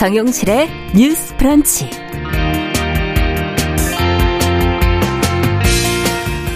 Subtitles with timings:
[0.00, 1.90] 정용실의 뉴스 프런치.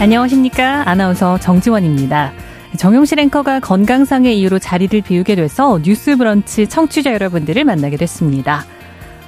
[0.00, 0.88] 안녕하십니까.
[0.88, 2.32] 아나운서 정지원입니다.
[2.78, 8.64] 정용실 앵커가 건강상의 이유로 자리를 비우게 돼서 뉴스 브런치 청취자 여러분들을 만나게 됐습니다.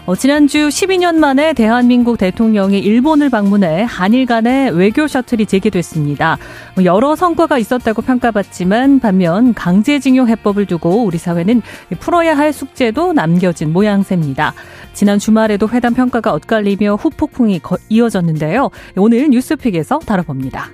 [0.06, 6.38] 어, 지난주 12년 만에 대한민국 대통령이 일본을 방문해 한일 간의 외교 셔틀이 재개됐습니다.
[6.76, 11.60] 뭐 여러 성과가 있었다고 평가받지만 반면 강제징용 해법을 두고 우리 사회는
[11.98, 14.54] 풀어야 할 숙제도 남겨진 모양새입니다.
[14.92, 18.70] 지난 주말에도 회담 평가가 엇갈리며 후폭풍이 이어졌는데요.
[18.96, 20.70] 오늘 뉴스픽에서 다뤄봅니다.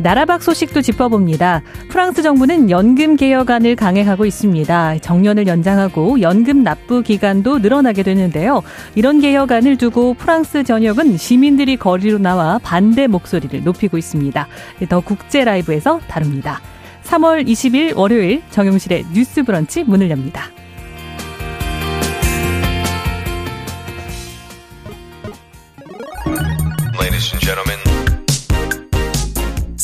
[0.00, 1.62] 나라박 소식도 짚어봅니다.
[1.88, 4.98] 프랑스 정부는 연금 개혁안을 강행하고 있습니다.
[4.98, 8.62] 정년을 연장하고 연금 납부 기간도 늘어나게 되는데요.
[8.94, 14.46] 이런 개혁안을 두고 프랑스 전역은 시민들이 거리로 나와 반대 목소리를 높이고 있습니다.
[14.88, 16.60] 더 국제 라이브에서 다룹니다.
[17.04, 20.50] 3월 20일 월요일 정용실의 뉴스 브런치 문을 엽니다.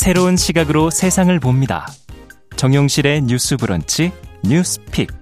[0.02, 1.86] 새로운 시각으로 세상을 봅니다.
[2.56, 4.10] 정용실의 뉴스 브런치
[4.42, 5.12] 뉴스픽.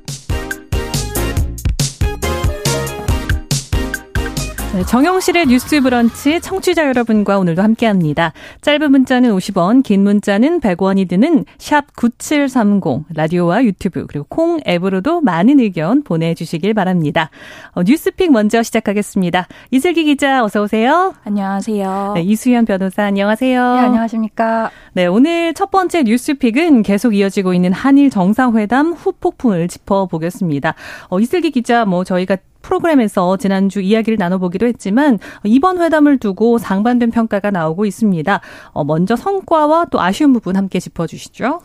[4.72, 8.32] 네, 정영실의 뉴스 브런치 청취자 여러분과 오늘도 함께합니다.
[8.60, 15.58] 짧은 문자는 50원, 긴 문자는 100원이 드는 샵 9730, 라디오와 유튜브 그리고 콩 앱으로도 많은
[15.58, 17.30] 의견 보내주시길 바랍니다.
[17.72, 19.48] 어, 뉴스픽 먼저 시작하겠습니다.
[19.72, 21.14] 이슬기 기자 어서 오세요.
[21.24, 22.12] 안녕하세요.
[22.14, 23.74] 네, 이수연 변호사 안녕하세요.
[23.74, 24.70] 네, 안녕하십니까.
[24.92, 30.76] 네, 오늘 첫 번째 뉴스픽은 계속 이어지고 있는 한일 정상회담 후폭풍을 짚어보겠습니다.
[31.08, 37.50] 어, 이슬기 기자 뭐 저희가 프로그램에서 지난주 이야기를 나눠보기도 했지만 이번 회담을 두고 상반된 평가가
[37.50, 38.40] 나오고 있습니다.
[38.72, 41.60] 어, 먼저 성과와 또 아쉬운 부분 함께 짚어주시죠.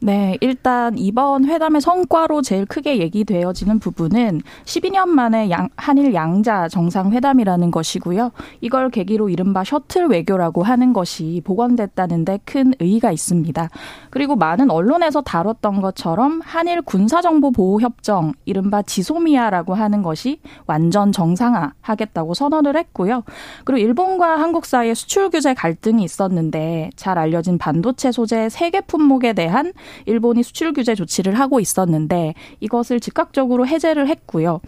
[0.00, 7.70] 네, 일단 이번 회담의 성과로 제일 크게 얘기되어지는 부분은 12년 만에 양, 한일 양자 정상회담이라는
[7.70, 8.30] 것이고요.
[8.60, 13.70] 이걸 계기로 이른바 셔틀 외교라고 하는 것이 복원됐다는데 큰 의의가 있습니다.
[14.10, 23.22] 그리고 많은 언론에서 다뤘던 것처럼 한일 군사정보보호협정, 이른바 지소미아라고 하는 것이 완전 정상화하겠다고 선언을 했고요.
[23.64, 29.72] 그리고 일본과 한국 사이에 수출 규제 갈등이 있었는데 잘 알려진 반도체 소재 세계 품목에 대한
[30.06, 34.60] 일본이 수출 규제 조치를 하고 있었는데 이것을 즉각적으로 해제를 했고요.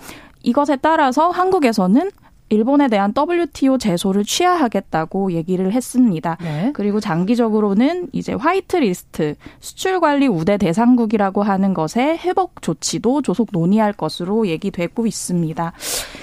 [0.43, 2.11] 이것에 따라서 한국에서는
[2.49, 6.37] 일본에 대한 WTO 제소를 취하하겠다고 얘기를 했습니다.
[6.41, 6.71] 네.
[6.75, 13.93] 그리고 장기적으로는 이제 화이트 리스트 수출 관리 우대 대상국이라고 하는 것의 회복 조치도 조속 논의할
[13.93, 15.73] 것으로 얘기되고 있습니다.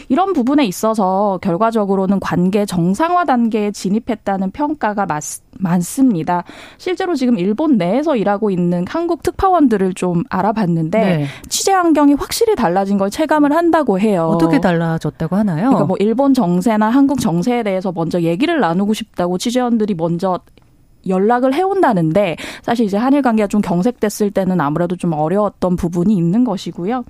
[0.09, 5.23] 이런 부분에 있어서 결과적으로는 관계 정상화 단계에 진입했다는 평가가 맞,
[5.59, 6.44] 많습니다.
[6.78, 11.25] 실제로 지금 일본 내에서 일하고 있는 한국 특파원들을 좀 알아봤는데 네.
[11.50, 14.29] 취재 환경이 확실히 달라진 걸 체감을 한다고 해요.
[14.34, 15.69] 어떻게 달라졌다고 하나요?
[15.69, 20.40] 그러니까 뭐 일본 정세나 한국 정세에 대해서 먼저 얘기를 나누고 싶다고 취재원들이 먼저
[21.08, 27.03] 연락을 해온다는데 사실 이제 한일 관계가 좀 경색됐을 때는 아무래도 좀 어려웠던 부분이 있는 것이고요.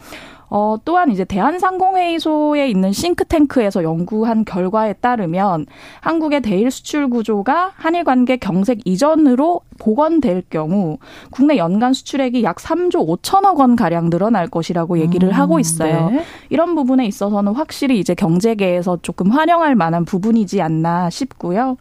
[0.56, 5.66] 어, 또한 이제 대한상공회의소에 있는 싱크탱크에서 연구한 결과에 따르면
[6.00, 11.00] 한국의 대일 수출 구조가 한일 관계 경색 이전으로 복원될 경우
[11.32, 16.12] 국내 연간 수출액이 약 3조 5천억 원 가량 늘어날 것이라고 얘기를 음, 하고 있어요.
[16.12, 16.24] 네.
[16.52, 21.78] 이런 부분에 있어서는 확실히 이제 경제계에서 조금 환영할 만한 부분이지 않나 싶고요.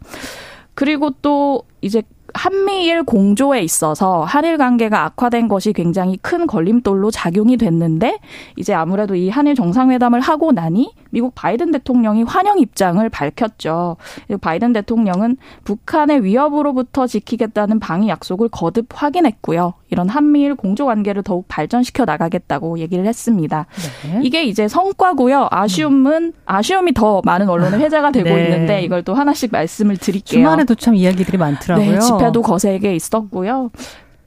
[0.74, 2.02] 그리고 또 이제
[2.34, 8.18] 한미일 공조에 있어서 한일 관계가 악화된 것이 굉장히 큰 걸림돌로 작용이 됐는데
[8.56, 13.96] 이제 아무래도 이 한일 정상회담을 하고 나니 미국 바이든 대통령이 환영 입장을 밝혔죠.
[14.40, 19.74] 바이든 대통령은 북한의 위협으로부터 지키겠다는 방위 약속을 거듭 확인했고요.
[19.90, 23.66] 이런 한미일 공조 관계를 더욱 발전시켜 나가겠다고 얘기를 했습니다.
[24.06, 24.20] 네.
[24.22, 25.48] 이게 이제 성과고요.
[25.50, 28.44] 아쉬움은 아쉬움이 더 많은 언론의 회자가 되고 네.
[28.44, 30.42] 있는데 이걸 또 하나씩 말씀을 드릴게요.
[30.42, 31.90] 주말에도 참 이야기들이 많더라고요.
[31.90, 33.70] 네, 집회도 거세게 있었고요.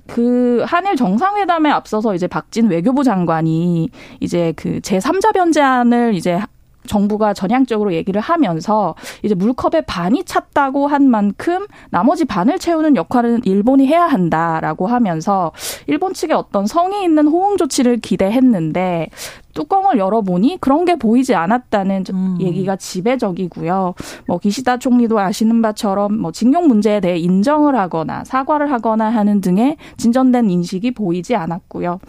[0.08, 3.90] 그 한일 정상회담에 앞서서 이제 박진 외교부 장관이
[4.20, 6.40] 이제 그 제3자 변제안을 이제
[6.86, 8.94] 정부가 전향적으로 얘기를 하면서
[9.24, 15.52] 이제 물컵에 반이 찼다고 한 만큼 나머지 반을 채우는 역할은 일본이 해야 한다라고 하면서
[15.88, 19.10] 일본 측의 어떤 성의 있는 호응 조치를 기대했는데
[19.56, 22.38] 뚜껑을 열어보니 그런 게 보이지 않았다는 음.
[22.40, 23.96] 얘기가 지배적이고요.
[24.28, 29.78] 뭐 기시다 총리도 아시는 바처럼 뭐 징용 문제에 대해 인정을 하거나 사과를 하거나 하는 등의
[29.98, 32.00] 진전된 인식이 보이지 않았고요.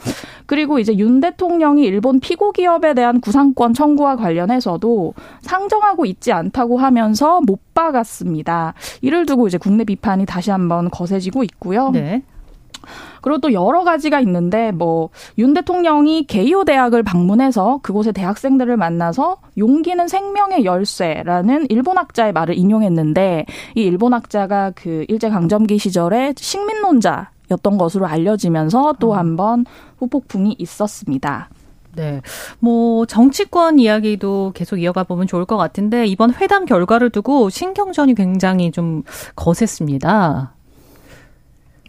[0.45, 7.41] 그리고 이제 윤 대통령이 일본 피고 기업에 대한 구상권 청구와 관련해서도 상정하고 있지 않다고 하면서
[7.41, 8.75] 못 박았습니다.
[9.03, 11.91] 이를 두고 이제 국내 비판이 다시 한번 거세지고 있고요.
[11.91, 12.23] 네.
[13.21, 14.97] 그리고 또 여러 가지가 있는데 뭐
[15.39, 23.47] 윤 대통령이 게이오 대학을 방문해서 그곳의 대학생들을 만나서 용기는 생명의 열쇠라는 일본 학자의 말을 인용했는데
[23.75, 29.65] 이 일본 학자가 그 일제 강점기 시절에 식민론자 였던 것으로 알려지면서 또 한번
[29.99, 31.49] 후폭풍이 있었습니다.
[31.95, 32.21] 네.
[32.59, 38.71] 뭐, 정치권 이야기도 계속 이어가 보면 좋을 것 같은데, 이번 회담 결과를 두고 신경전이 굉장히
[38.71, 39.03] 좀
[39.35, 40.56] 거셌습니다.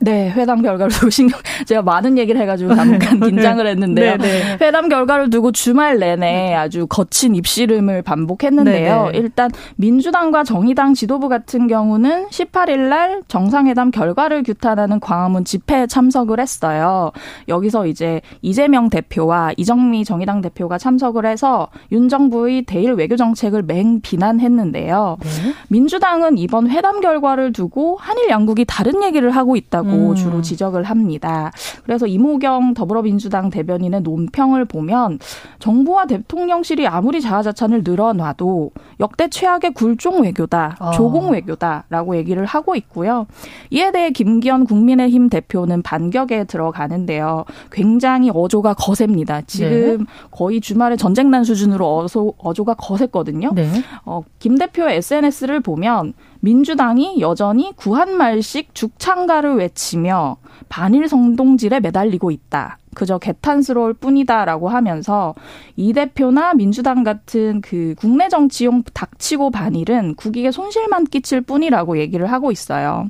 [0.01, 3.29] 네, 회담 결과를 두고 신경, 제가 많은 얘기를 해가지고 잠깐 네.
[3.29, 4.17] 긴장을 했는데요.
[4.17, 4.57] 네, 네.
[4.65, 9.05] 회담 결과를 두고 주말 내내 아주 거친 입씨름을 반복했는데요.
[9.05, 9.17] 네, 네.
[9.17, 17.11] 일단 민주당과 정의당 지도부 같은 경우는 18일 날 정상회담 결과를 규탄하는 광화문 집회에 참석을 했어요.
[17.47, 24.01] 여기서 이제 이재명 대표와 이정미 정의당 대표가 참석을 해서 윤 정부의 대일 외교 정책을 맹
[24.01, 25.17] 비난했는데요.
[25.21, 25.53] 네.
[25.69, 30.15] 민주당은 이번 회담 결과를 두고 한일 양국이 다른 얘기를 하고 있다고 있다고 음.
[30.15, 31.51] 주로 지적을 합니다.
[31.83, 35.19] 그래서 이모경 더불어민주당 대변인의 논평을 보면
[35.59, 40.91] 정부와 대통령실이 아무리 자화자찬을 늘어놔도 역대 최악의 굴종 외교다, 어.
[40.91, 43.27] 조공 외교다라고 얘기를 하고 있고요.
[43.71, 47.45] 이에 대해 김기현 국민의힘 대표는 반격에 들어가는데요.
[47.71, 49.41] 굉장히 어조가 거셉니다.
[49.41, 50.05] 지금 네.
[50.31, 53.51] 거의 주말에 전쟁 난 수준으로 어소, 어조가 거셌거든요.
[53.53, 53.69] 네.
[54.05, 60.37] 어, 김 대표의 SNS를 보면 민주당이 여전히 구한말식 죽창가를 외치며
[60.69, 62.77] 반일 성동질에 매달리고 있다.
[62.97, 65.35] 그저 개탄스러울 뿐이다라고 하면서
[65.75, 72.51] 이 대표나 민주당 같은 그 국내 정치용 닥치고 반일은 국익에 손실만 끼칠 뿐이라고 얘기를 하고
[72.51, 73.05] 있어요.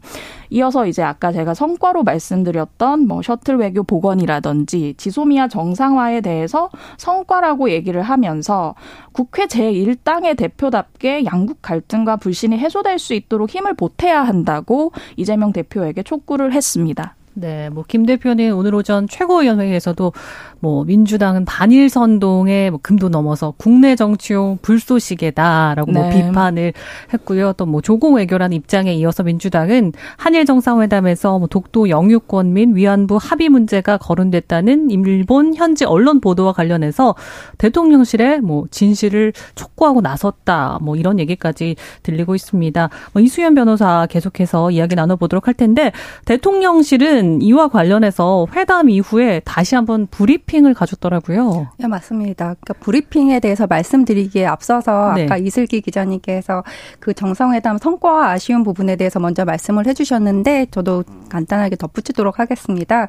[0.49, 8.01] 이어서 이제 아까 제가 성과로 말씀드렸던 뭐 셔틀 외교 복원이라든지 지소미아 정상화에 대해서 성과라고 얘기를
[8.01, 8.75] 하면서
[9.13, 16.51] 국회 제1당의 대표답게 양국 갈등과 불신이 해소될 수 있도록 힘을 보태야 한다고 이재명 대표에게 촉구를
[16.51, 17.16] 했습니다.
[17.39, 20.11] 네, 뭐 김 대표는 오늘 오전 최고위원회에서도
[20.59, 26.09] 뭐 민주당은 반일 선동에 뭐 금도 넘어서 국내 정치용 불쏘시개다라고 뭐 네.
[26.09, 26.73] 뭐 비판을
[27.13, 27.53] 했고요.
[27.53, 33.49] 또 뭐 조공 외교라는 입장에 이어서 민주당은 한일 정상회담에서 뭐 독도 영유권 및 위안부 합의
[33.49, 37.15] 문제가 거론됐다는 일본 현지 언론 보도와 관련해서
[37.57, 40.79] 대통령실에 뭐 진실을 촉구하고 나섰다.
[40.81, 42.89] 뭐 이런 얘기까지 들리고 있습니다.
[43.13, 45.91] 뭐 이수연 변호사 계속해서 이야기 나눠보도록 할 텐데
[46.25, 51.67] 대통령실은 이와 관련해서 회담 이후에 다시 한번 불입 브리핑을 가졌더라고요.
[51.77, 52.55] 네, 맞습니다.
[52.59, 55.25] 그러니까 브리핑에 대해서 말씀드리기에 앞서서 네.
[55.25, 56.63] 아까 이슬기 기자님께서
[56.99, 63.07] 그 정상회담 성과와 아쉬운 부분에 대해서 먼저 말씀을 해주셨는데 저도 간단하게 덧붙이도록 하겠습니다.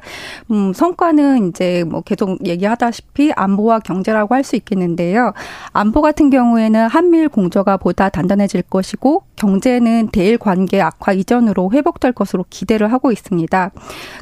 [0.51, 5.33] 음, 성과는 이제 뭐 계속 얘기하다시피 안보와 경제라고 할 수 있겠는데요.
[5.73, 12.45] 안보 같은 경우에는 한미일 공조가 보다 단단해질 것이고 경제는 대일 관계 악화 이전으로 회복될 것으로
[12.49, 13.71] 기대를 하고 있습니다.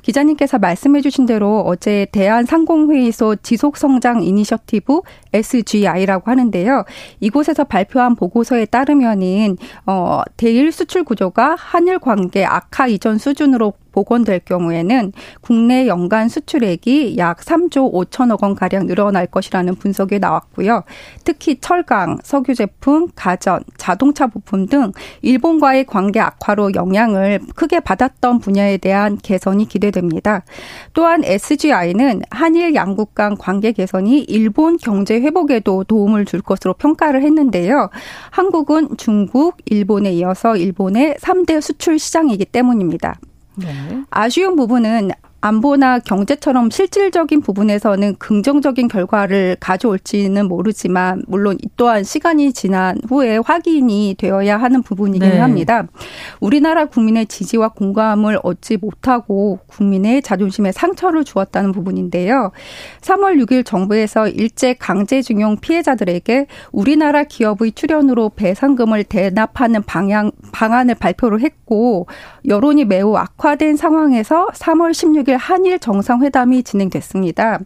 [0.03, 5.01] 기자님께서 말씀해 주신 대로 어제 대한상공회의 회의소 지속성장 이니셔티브
[5.33, 6.83] SGI라고 하는데요.
[7.19, 15.11] 이곳에서 발표한 보고서에 따르면은 어 대일 수출 구조가 한일 관계 악화 이전 수준으로 복원될 경우에는
[15.41, 20.83] 국내 연간 수출액이 약 3조 5천억 원 가량 늘어날 것이라는 분석이 나왔고요.
[21.23, 24.91] 특히 철강, 석유 제품, 가전, 자동차 부품 등
[25.23, 30.43] 일본과의 관계 악화로 영향을 크게 받았던 분야에 대한 개선이 기대됩니다.
[30.93, 37.89] 또한 SGI는 한일 양국 간 관계 개선이 일본 경제 회복에도 도움을 줄 것으로 평가를 했는데요.
[38.29, 43.15] 한국은 중국, 일본에 이어서 일본의 3대 수출 시장이기 때문입니다.
[43.57, 44.03] 네.
[44.11, 45.11] 아쉬운 부분은
[45.47, 54.15] 안보나 경제처럼 실질적인 부분에서는 긍정적인 결과를 가져올지는 모르지만 물론 이 또한 시간이 지난 후에 확인이
[54.17, 55.39] 되어야 하는 부분이긴 네.
[55.39, 55.87] 합니다.
[56.41, 62.51] 우리나라 국민의 지지와 공감을 얻지 못하고 국민의 자존심에 상처를 주었다는 부분인데요.
[63.01, 72.07] 3월 6일 정부에서 일제 강제징용 피해자들에게 우리나라 기업의 출연으로 배상금을 대납하는 방향 방안을 발표를 했고
[72.47, 77.59] 여론이 매우 악화된 상황에서 3월 16일 한일 정상회담이 진행됐습니다.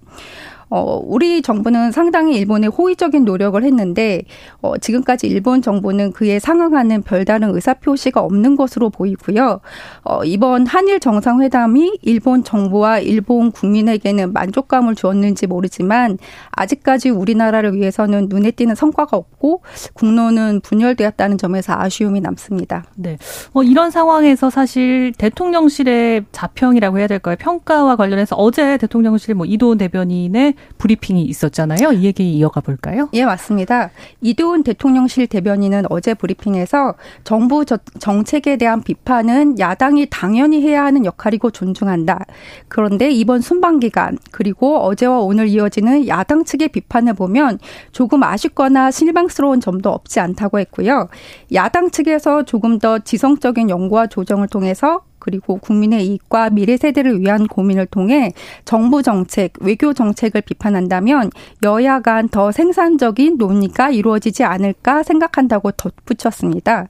[0.72, 4.24] 어, 우리 정부는 상당히 일본에 호의적인 노력을 했는데
[4.62, 9.60] 어, 지금까지 일본 정부는 그에 상응하는 별다른 의사표시가 없는 것으로 보이고요.
[10.04, 16.18] 어, 이번 한일 정상회담이 일본 정부와 일본 국민에게는 만족감을 주었는지 모르지만
[16.52, 19.64] 아직까지 우리나라를 위해서는 눈에 띄는 성과가 없고
[19.94, 22.86] 국론은 분열되었다는 점에서 아쉬움이 남습니다.
[22.96, 23.18] 네.
[23.52, 27.36] 뭐 이런 상황에서 사실 대통령실의 자평이라고 해야 될까요?
[27.38, 31.92] 평가와 관련해서 어제 대통령실 뭐 이도훈 대변인의 브리핑이 있었잖아요.
[31.94, 33.10] 이 얘기 이어가 볼까요?
[33.14, 33.92] 예, 맞습니다.
[34.22, 37.66] 이도훈 대통령실 대변인은 어제 브리핑에서 정부
[38.00, 42.26] 정책에 대한 비판은 야당이 당연히 해야 하는 역할이고 존중한다.
[42.68, 47.60] 그런데 이번 순방 기간 그리고 어제와 오늘 이어지는 야당 측의 비판을 보면
[47.92, 51.10] 조금 아쉽거나 실망스러운 점도 없지 않다고 했고요.
[51.54, 57.86] 야당 측에서 조금 더 지성적인 연구와 조정을 통해서 그리고 국민의 이익과 미래 세대를 위한 고민을
[57.86, 58.34] 통해
[58.66, 61.30] 정부 정책, 외교 정책을 비판한다면
[61.64, 66.88] 여야 간 더 생산적인 논의가 이루어지지 않을까 생각한다고 덧붙였습니다.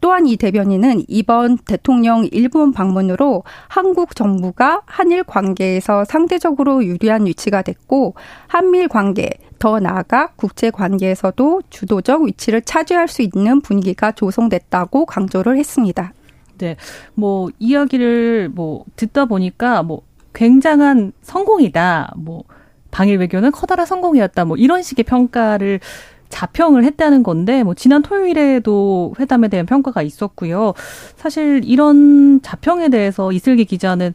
[0.00, 8.14] 또한 이 대변인은 이번 대통령 일본 방문으로 한국 정부가 한일 관계에서 상대적으로 유리한 위치가 됐고
[8.46, 16.12] 한밀 관계, 더 나아가 국제 관계에서도 주도적 위치를 차지할 수 있는 분위기가 조성됐다고 강조를 했습니다.
[16.58, 16.76] 네.
[17.14, 20.02] 뭐 이야기를 뭐 듣다 보니까 뭐
[20.34, 22.14] 굉장한 성공이다.
[22.16, 22.44] 뭐
[22.90, 24.44] 방일 외교는 커다란 성공이었다.
[24.44, 25.80] 뭐 이런 식의 평가를
[26.28, 30.74] 자평을 했다는 건데 뭐 지난 토요일에도 회담에 대한 평가가 있었고요.
[31.16, 34.12] 사실 이런 자평에 대해서 이슬기 기자는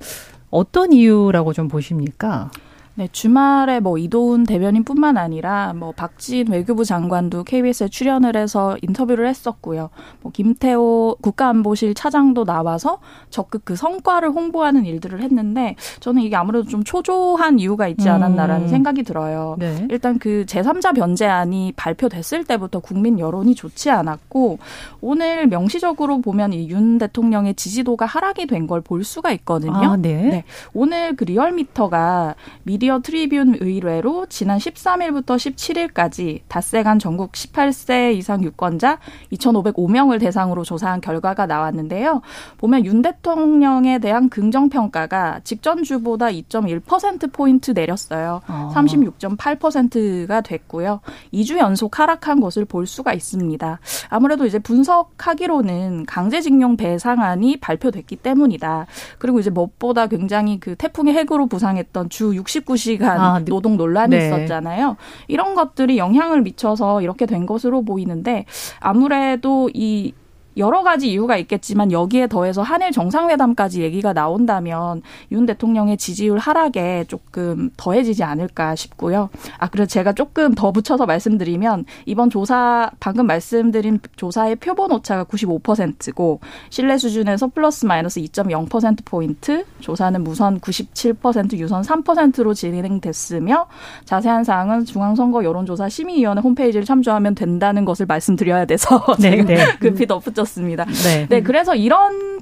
[0.50, 2.52] 어떤 이유라고 좀 보십니까?
[2.96, 9.90] 네, 주말에 뭐 이도훈 대변인뿐만 아니라 뭐 박진 외교부 장관도 KBS에 출연을 해서 인터뷰를 했었고요.
[10.22, 16.84] 뭐 김태호 국가안보실 차장도 나와서 적극 그 성과를 홍보하는 일들을 했는데 저는 이게 아무래도 좀
[16.84, 18.68] 초조한 이유가 있지 않았나라는 음.
[18.68, 19.56] 생각이 들어요.
[19.58, 19.88] 네.
[19.90, 24.60] 일단 그 제3자 변제안이 발표됐을 때부터 국민 여론이 좋지 않았고
[25.00, 29.74] 오늘 명시적으로 보면 이 윤 대통령의 지지도가 하락이 된 걸 볼 수가 있거든요.
[29.74, 30.14] 아, 네.
[30.22, 30.44] 네.
[30.74, 39.00] 오늘 그 리얼미터가 미디어 미디어 트리뷴 의뢰로 지난 13일부터 17일까지 닷새간 전국 18세 이상 유권자
[39.32, 42.22] 2,505명을 대상으로 조사한 결과가 나왔는데요.
[42.58, 48.42] 보면 윤 대통령에 대한 긍정 평가가 직전 주보다 2.1%포인트 내렸어요.
[48.50, 48.72] 어.
[48.76, 51.00] 36.8%가 됐고요.
[51.34, 53.80] 2주 연속 하락한 것을 볼 수가 있습니다.
[54.10, 58.88] 아무래도 이제 분석하기로는 강제징용 배상안이 발표됐기 때문이다.
[59.18, 64.28] 그리고 이제 무엇보다 굉장히 그 태풍의 핵으로 부상했던 주69 시 12시간 아, 노동 논란이 네.
[64.28, 64.98] 있었잖아요.
[65.28, 68.46] 이런 것들이 영향을 미쳐서 이렇게 된 것으로 보이는데
[68.80, 70.14] 아무래도 이
[70.58, 77.70] 여러 가지 이유가 있겠지만 여기에 더해서 한일 정상회담까지 얘기가 나온다면 윤 대통령의 지지율 하락에 조금
[77.78, 79.30] 더해지지 않을까 싶고요.
[79.58, 86.42] 아, 그래서 제가 조금 더 붙여서 말씀드리면 이번 조사, 방금 말씀드린 조사의 표본 오차가 95%고
[86.70, 93.68] 신뢰 수준에서 플러스 마이너스 2.0%포인트, 조사는 무선 97%, 유선 3%로 진행됐으며
[94.06, 99.78] 자세한 사항은 중앙선거 여론조사 심의위원회 홈페이지를 참조하면 된다는 것을 말씀드려야 돼서 네, 제가 네.
[99.80, 100.86] 급히 덧붙였습니다.
[100.86, 101.28] 네.
[101.30, 102.42] 네, 그래서 이런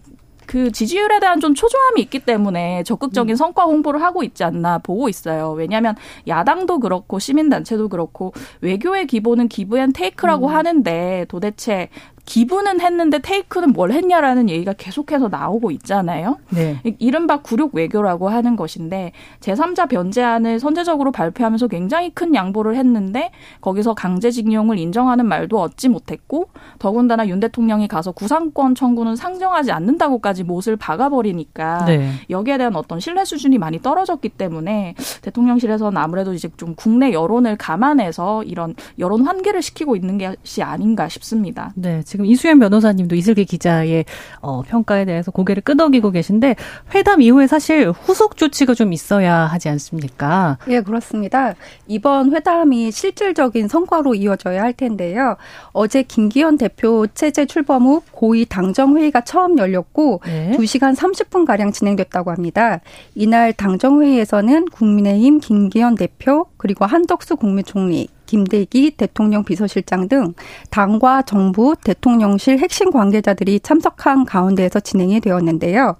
[0.49, 3.35] 그 지지율에 대한 좀 초조함이 있기 때문에 적극적인 음.
[3.35, 5.51] 성과 홍보를 하고 있지 않나 보고 있어요.
[5.51, 5.95] 왜냐하면
[6.27, 10.55] 야당도 그렇고 시민단체도 그렇고 외교의 기본은 give and take라고 음.
[10.55, 11.89] 하는데 도대체
[12.29, 16.37] give는 했는데 take는 뭘 했냐라는 얘기가 계속해서 나오고 있잖아요.
[16.51, 16.79] 네.
[16.99, 23.31] 이른바 굴욕 외교라고 하는 것인데 제3자 변제안을 선제적으로 발표하면서 굉장히 큰 양보를 했는데
[23.61, 30.75] 거기서 강제징용을 인정하는 말도 얻지 못했고 더군다나 윤 대통령이 가서 구상권 청구는 상정하지 않는다고까지 못을
[30.75, 32.11] 박아버리니까 네.
[32.29, 34.93] 여기에 대한 어떤 신뢰 수준이 많이 떨어졌기 때문에
[35.23, 41.73] 대통령실에서는 아무래도 이제 좀 국내 여론을 감안해서 이런 여론 환기를 시키고 있는 것이 아닌가 싶습니다.
[41.75, 42.03] 네.
[42.03, 44.05] 지금 이수연 변호사님도 이슬기 기자의
[44.41, 46.55] 어, 평가에 대해서 고개를 끄덕이고 계신데
[46.93, 50.57] 회담 이후에 사실 후속 조치가 좀 있어야 하지 않습니까?
[50.67, 51.55] 예, 그렇습니다.
[51.87, 55.35] 이번 회담이 실질적인 성과로 이어져야 할 텐데요.
[55.71, 60.51] 어제 김기현 대표 체제 출범 후 고위 당정 회의가 처음 열렸고 네.
[60.57, 62.79] 2시간 30분 가량 진행됐다고 합니다.
[63.15, 70.35] 이날 당정 회의에서는 국민의힘 김기현 대표 그리고 한덕수 국무총리 김대기 대통령 비서실장 등
[70.69, 75.95] 당과 정부 대통령실 핵심 관계자들이 참석한 가운데에서 진행이 되었는데요.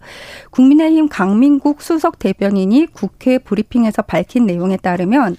[0.51, 5.37] 국민의힘 강민국 수석 대변인이 국회 브리핑에서 밝힌 내용에 따르면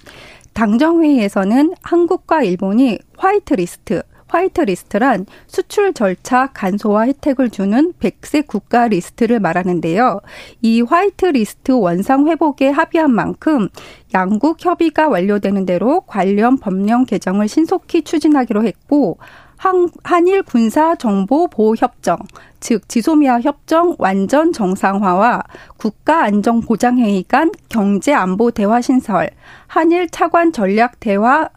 [0.51, 9.41] 당정회의에서는 한국과 일본이 화이트 리스트 화이트 리스트란 수출 절차 간소화 혜택을 주는 백색 국가 리스트를
[9.41, 10.21] 말하는데요.
[10.61, 13.67] 이 화이트 리스트 원상 회복에 합의한 만큼
[14.13, 19.17] 양국 협의가 완료되는 대로 관련 법령 개정을 신속히 추진하기로 했고
[19.57, 22.17] 한, 한일 군사 정보 보호 협정,
[22.59, 25.43] 즉 지소미아 협정 완전 정상화와
[25.77, 29.29] 국가 안정 보장 회의 간 경제 안보 대화 신설,
[29.67, 31.49] 한일 차관 전략 대화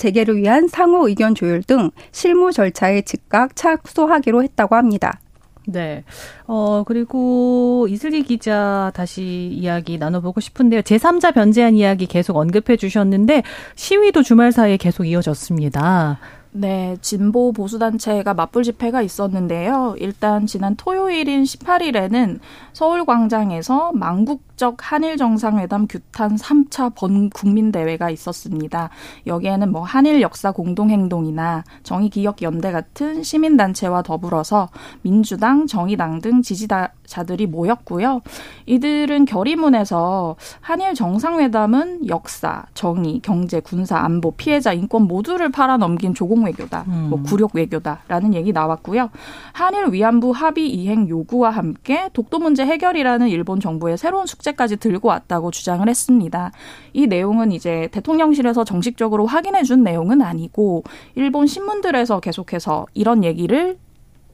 [0.00, 5.20] 재개를 위한 상호 의견 조율 등 실무 절차에 즉각 착수하기로 했다고 합니다.
[5.66, 6.04] 네.
[6.46, 10.80] 어, 그리고 이슬기 기자 다시 이야기 나눠보고 싶은데요.
[10.80, 13.42] 제3자 변제한 이야기 계속 언급해 주셨는데
[13.76, 16.18] 시위도 주말 사이에 계속 이어졌습니다.
[16.52, 19.94] 네, 진보 보수 단체가 맞불 집회가 있었는데요.
[19.98, 22.40] 일단 지난 토요일인 18일에는
[22.72, 28.90] 서울 광장에서 망국적 한일 정상회담 규탄 3차 번 국민 대회가 있었습니다.
[29.28, 34.70] 여기에는 뭐 한일 역사 공동 행동이나 정의 기억 연대 같은 시민 단체와 더불어서
[35.02, 38.22] 민주당, 정의당 등 지지자들이 모였고요.
[38.66, 46.84] 이들은 결의문에서 한일 정상회담은 역사, 정의, 경제, 군사, 안보, 피해자, 인권 모두를 팔아넘긴 조공 외교다,
[46.86, 47.10] 뭐 음.
[47.10, 49.10] 뭐 굴욕 외교다라는 얘기 나왔고요.
[49.52, 55.50] 한일 위안부 합의 이행 요구와 함께 독도 문제 해결이라는 일본 정부의 새로운 숙제까지 들고 왔다고
[55.50, 56.52] 주장을 했습니다.
[56.92, 63.78] 이 내용은 이제 대통령실에서 정식적으로 확인해 준 내용은 아니고 일본 신문들에서 계속해서 이런 얘기를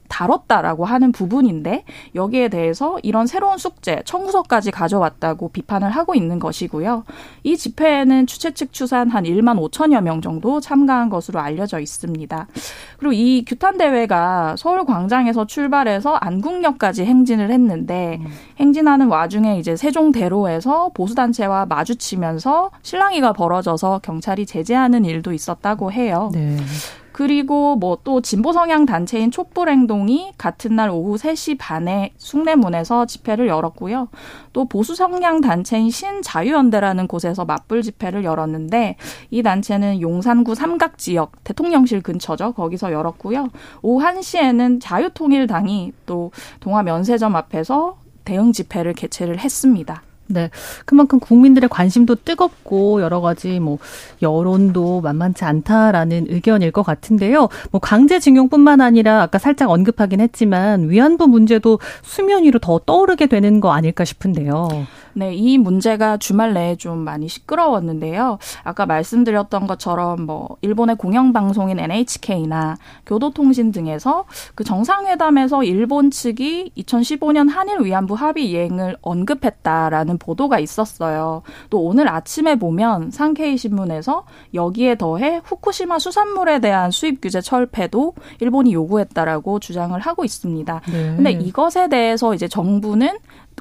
[0.07, 1.83] 다뤘다라고 하는 부분인데
[2.15, 7.03] 여기에 대해서 이런 새로운 숙제 청구서까지 가져왔다고 비판을 하고 있는 것이고요.
[7.43, 12.47] 이 집회에는 주최 측 추산 한 1만 5천여 명 정도 참가한 것으로 알려져 있습니다.
[12.97, 18.27] 그리고 이 규탄 대회가 서울 광장에서 출발해서 안국역까지 행진을 했는데 음.
[18.59, 26.29] 행진하는 와중에 이제 세종대로에서 보수 단체와 마주치면서 실랑이가 벌어져서 경찰이 제재하는 일도 있었다고 해요.
[26.33, 26.57] 네.
[27.17, 34.07] 그리고 뭐 또 진보 성향 단체인 촛불행동이 같은 날 오후 3시 반에 숭례문에서 집회를 열었고요.
[34.53, 38.97] 또 보수 성향 단체인 신자유연대라는 곳에서 맞불 집회를 열었는데
[39.31, 42.53] 이 단체는 용산구 삼각 지역 대통령실 근처죠.
[42.53, 43.49] 거기서 열었고요.
[43.81, 50.03] 오후 1시에는 자유통일당이 또 동아면세점 앞에서 대응 집회를 개최를 했습니다.
[50.27, 50.49] 네.
[50.85, 53.77] 그만큼 국민들의 관심도 뜨겁고 여러 가지 뭐
[54.21, 57.49] 여론도 만만치 않다라는 의견일 것 같은데요.
[57.71, 63.71] 뭐 강제징용뿐만 아니라 아까 살짝 언급하긴 했지만 위안부 문제도 수면 위로 더 떠오르게 되는 거
[63.71, 64.67] 아닐까 싶은데요.
[65.17, 68.37] 네, 이 문제가 주말 내에 좀 많이 시끄러웠는데요.
[68.63, 77.49] 아까 말씀드렸던 것처럼 뭐 일본의 공영 방송인 NHK나 교도통신 등에서 그 정상회담에서 일본 측이 2015년
[77.49, 81.41] 한일 위안부 합의 이행을 언급했다라는 보도가 있었어요.
[81.69, 88.73] 또 오늘 아침에 보면 상케이 신문에서 여기에 더해 후쿠시마 수산물에 대한 수입 규제 철폐도 일본이
[88.73, 90.81] 요구했다라고 주장을 하고 있습니다.
[90.91, 91.15] 네.
[91.15, 93.17] 근데 이것에 대해서 이제 정부는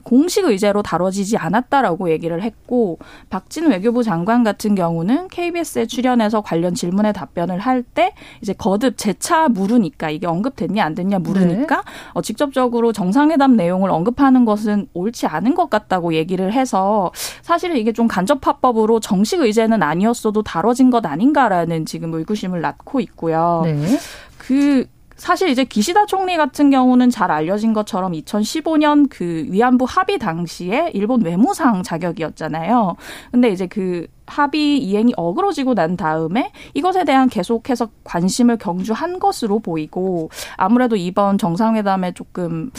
[0.07, 7.13] 공식 의제로 다뤄지지 않았다라고 얘기를 했고 박진 외교부 장관 같은 경우는 KBS에 출연해서 관련 질문에
[7.13, 11.83] 답변을 할 때 이제 거듭 재차 물으니까 이게 언급됐냐 안 됐냐 물으니까 네.
[12.13, 17.11] 어, 직접적으로 정상회담 내용을 언급하는 것은 옳지 않은 것 같다고 얘기를 해서
[17.43, 23.63] 사실은 이게 좀 간접화법으로 정식 의제는 아니었어도 다뤄진 것 아닌가라는 지금 의구심을 낳고 있고요.
[23.65, 23.99] 네.
[24.39, 24.87] 그
[25.17, 31.23] 사실 이제 기시다 총리 같은 경우는 잘 알려진 것처럼 2015년 그 위안부 합의 당시에 일본
[31.23, 32.97] 외무상 자격이었잖아요.
[33.33, 40.31] 근데 이제 그 합의 이행이 어그러지고 난 다음에 이것에 대한 계속해서 관심을 경주한 것으로 보이고
[40.57, 42.71] 아무래도 이번 정상회담에 조금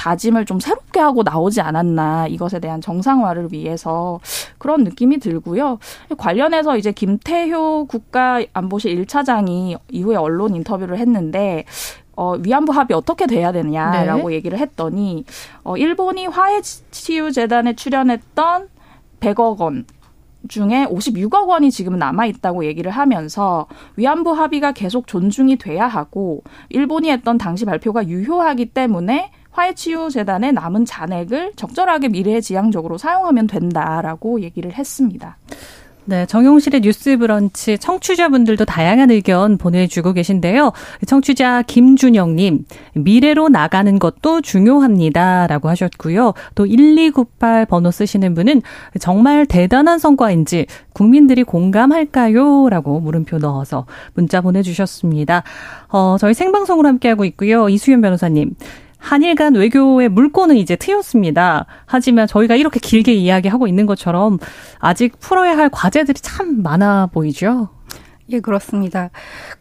[0.00, 4.18] 다짐을 좀 새롭게 하고 나오지 않았나 이것에 대한 정상화를 위해서
[4.56, 5.78] 그런 느낌이 들고요.
[6.16, 11.66] 관련해서 이제 김태효 국가안보실 1차장이 이후에 언론 인터뷰를 했는데
[12.16, 14.36] 어, 위안부 합의 어떻게 돼야 되느냐라고 네.
[14.36, 15.26] 얘기를 했더니
[15.64, 18.68] 어, 일본이 화해치유재단에 출연했던
[19.20, 19.84] 100억 원
[20.48, 27.10] 중에 56억 원이 지금 남아 있다고 얘기를 하면서 위안부 합의가 계속 존중이 돼야 하고 일본이
[27.10, 35.36] 했던 당시 발표가 유효하기 때문에 화해치유재단의 남은 잔액을 적절하게 미래지향적으로 사용하면 된다라고 얘기를 했습니다.
[36.04, 40.72] 네, 정용실의 뉴스 브런치 청취자분들도 다양한 의견 보내주고 계신데요.
[41.06, 45.46] 청취자 김준영님, 미래로 나가는 것도 중요합니다.
[45.46, 46.34] 라고 하셨고요.
[46.54, 48.62] 또 1298 번호 쓰시는 분은
[48.98, 52.68] 정말 대단한 성과인지 국민들이 공감할까요?
[52.68, 55.44] 라고 물음표 넣어서 문자 보내주셨습니다.
[55.88, 57.68] 어, 저희 생방송으로 함께하고 있고요.
[57.68, 58.54] 이수연 변호사님.
[59.00, 61.66] 한일 간 외교의 물꼬는 이제 트였습니다.
[61.86, 64.38] 하지만 저희가 이렇게 길게 이야기하고 있는 것처럼
[64.78, 67.70] 아직 풀어야 할 과제들이 참 많아 보이죠.
[68.32, 69.10] 예, 그렇습니다.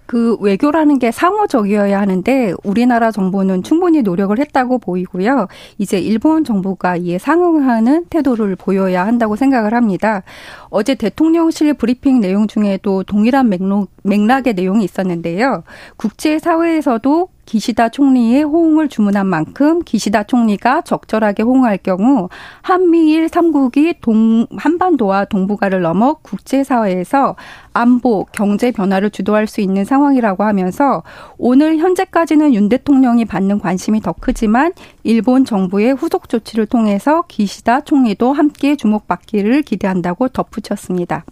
[0.05, 5.47] 그 외교라는 게 상호적이어야 하는데 우리나라 정부는 충분히 노력을 했다고 보이고요.
[5.77, 10.23] 이제 일본 정부가 이에 상응하는 태도를 보여야 한다고 생각을 합니다.
[10.69, 15.63] 어제 대통령실 브리핑 내용 중에도 동일한 맥락, 맥락의 내용이 있었는데요.
[15.97, 22.29] 국제사회에서도 기시다 총리의 호응을 주문한 만큼 기시다 총리가 적절하게 호응할 경우
[22.61, 27.35] 한미일 3국이 동, 한반도와 동북아를 넘어 국제사회에서
[27.73, 31.01] 안보, 경제 변화를 주도할 수 있는 상황이라고 하면서
[31.39, 38.31] 오늘 현재까지는 윤 대통령이 받는 관심이 더 크지만 일본 정부의 후속 조치를 통해서 기시다 총리도
[38.31, 41.25] 함께 주목받기를 기대한다고 덧붙였습니다.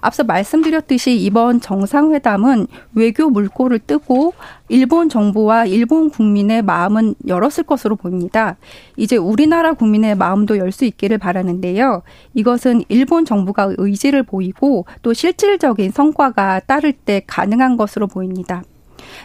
[0.00, 4.34] 앞서 말씀드렸듯이 이번 정상회담은 외교 물꼬를 뜨고
[4.68, 8.56] 일본 정부와 일본 국민의 마음은 열었을 것으로 보입니다.
[8.96, 12.02] 이제 우리나라 국민의 마음도 열 수 있기를 바라는데요.
[12.34, 18.62] 이것은 일본 정부가 의지를 보이고 또 실질적인 성과가 따를 때 가능한 것으로 보입니다.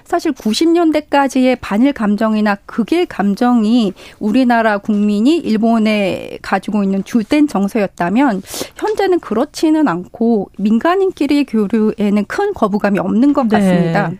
[0.03, 8.41] 사실 90년대까지의 반일 감정이나 극일 감정이 우리나라 국민이 일본에 가지고 있는 주된 정서였다면
[8.75, 13.57] 현재는 그렇지는 않고 민간인끼리 교류에는 큰 거부감이 없는 것 네.
[13.57, 14.09] 같습니다.
[14.09, 14.17] 네.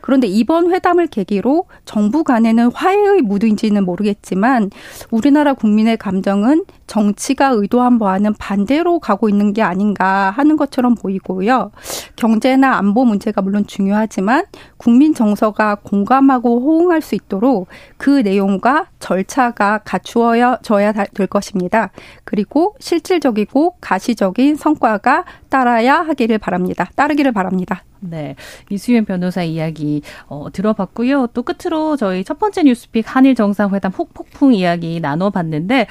[0.00, 4.70] 그런데 이번 회담을 계기로 정부 간에는 화해의 무드인지는 모르겠지만
[5.10, 11.70] 우리나라 국민의 감정은 정치가 의도한 바와는 반대로 가고 있는 게 아닌가 하는 것처럼 보이고요.
[12.16, 14.44] 경제나 안보 문제가 물론 중요하지만
[14.76, 21.90] 국민 정서가 공감하고 호응할 수 있도록 그 내용과 절차가 갖추어져야 될 것입니다.
[22.24, 26.88] 그리고 실질적이고 가시적인 성과가 따라야 하기를 바랍니다.
[26.96, 27.82] 따르기를 바랍니다.
[28.00, 28.36] 네.
[28.70, 31.28] 이수연 변호사 이야기 어, 들어봤고요.
[31.28, 35.86] 또 끝으로 저희 첫 번째 뉴스픽 한일 정상회담 혹폭풍 이야기 나눠봤는데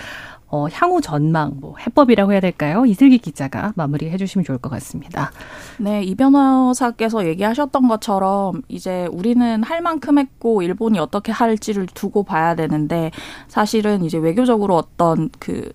[0.56, 2.86] 어, 향후 전망, 뭐 해법이라고 해야 될까요?
[2.86, 5.32] 이슬기 기자가 마무리해 주시면 좋을 것 같습니다.
[5.78, 12.56] 네, 이 변호사께서 얘기하셨던 것처럼 이제 우리는 할 만큼 했고 일본이 어떻게 할지를 두고 봐야
[12.56, 13.12] 되는데
[13.50, 15.74] 사실은 이제 외교적으로 어떤 그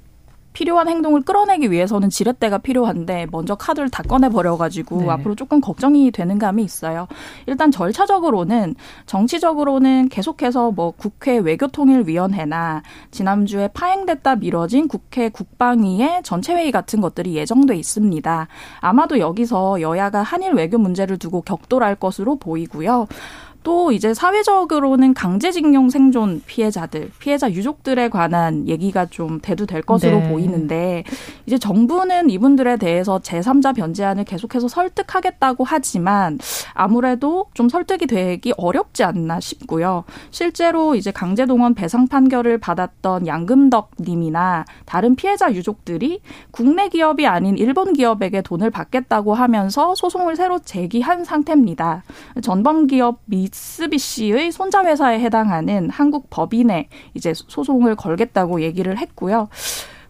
[0.53, 5.11] 필요한 행동을 끌어내기 위해서는 지렛대가 필요한데 먼저 카드를 다 꺼내 버려가지고 네.
[5.11, 7.07] 앞으로 조금 걱정이 되는 감이 있어요.
[7.47, 8.75] 일단 절차적으로는
[9.07, 18.49] 정치적으로는 계속해서 뭐 국회 외교통일위원회나 지난주에 파행됐다 미뤄진 국회 국방위의 전체회의 같은 것들이 예정돼 있습니다.
[18.81, 23.07] 아마도 여기서 여야가 한일 외교 문제를 두고 격돌할 것으로 보이고요.
[23.63, 30.29] 또 이제 사회적으로는 강제징용 생존 피해자들, 피해자 유족들에 관한 얘기가 좀 대두될 것으로 네.
[30.31, 31.05] 보이는데
[31.45, 36.39] 이제 정부는 이분들에 대해서 제3자 변제안을 계속해서 설득하겠다고 하지만
[36.73, 40.05] 아무래도 좀 설득이 되기 어렵지 않나 싶고요.
[40.31, 46.21] 실제로 이제 강제동원 배상 판결을 받았던 양금덕 님이나 다른 피해자 유족들이
[46.51, 52.05] 국내 기업이 아닌 일본 기업에게 돈을 받겠다고 하면서 소송을 새로 제기한 상태입니다.
[52.43, 59.49] 전범 기업 미 미쓰비시의 손자 회사에 해당하는 한국 법인에 이제 소송을 걸겠다고 얘기를 했고요.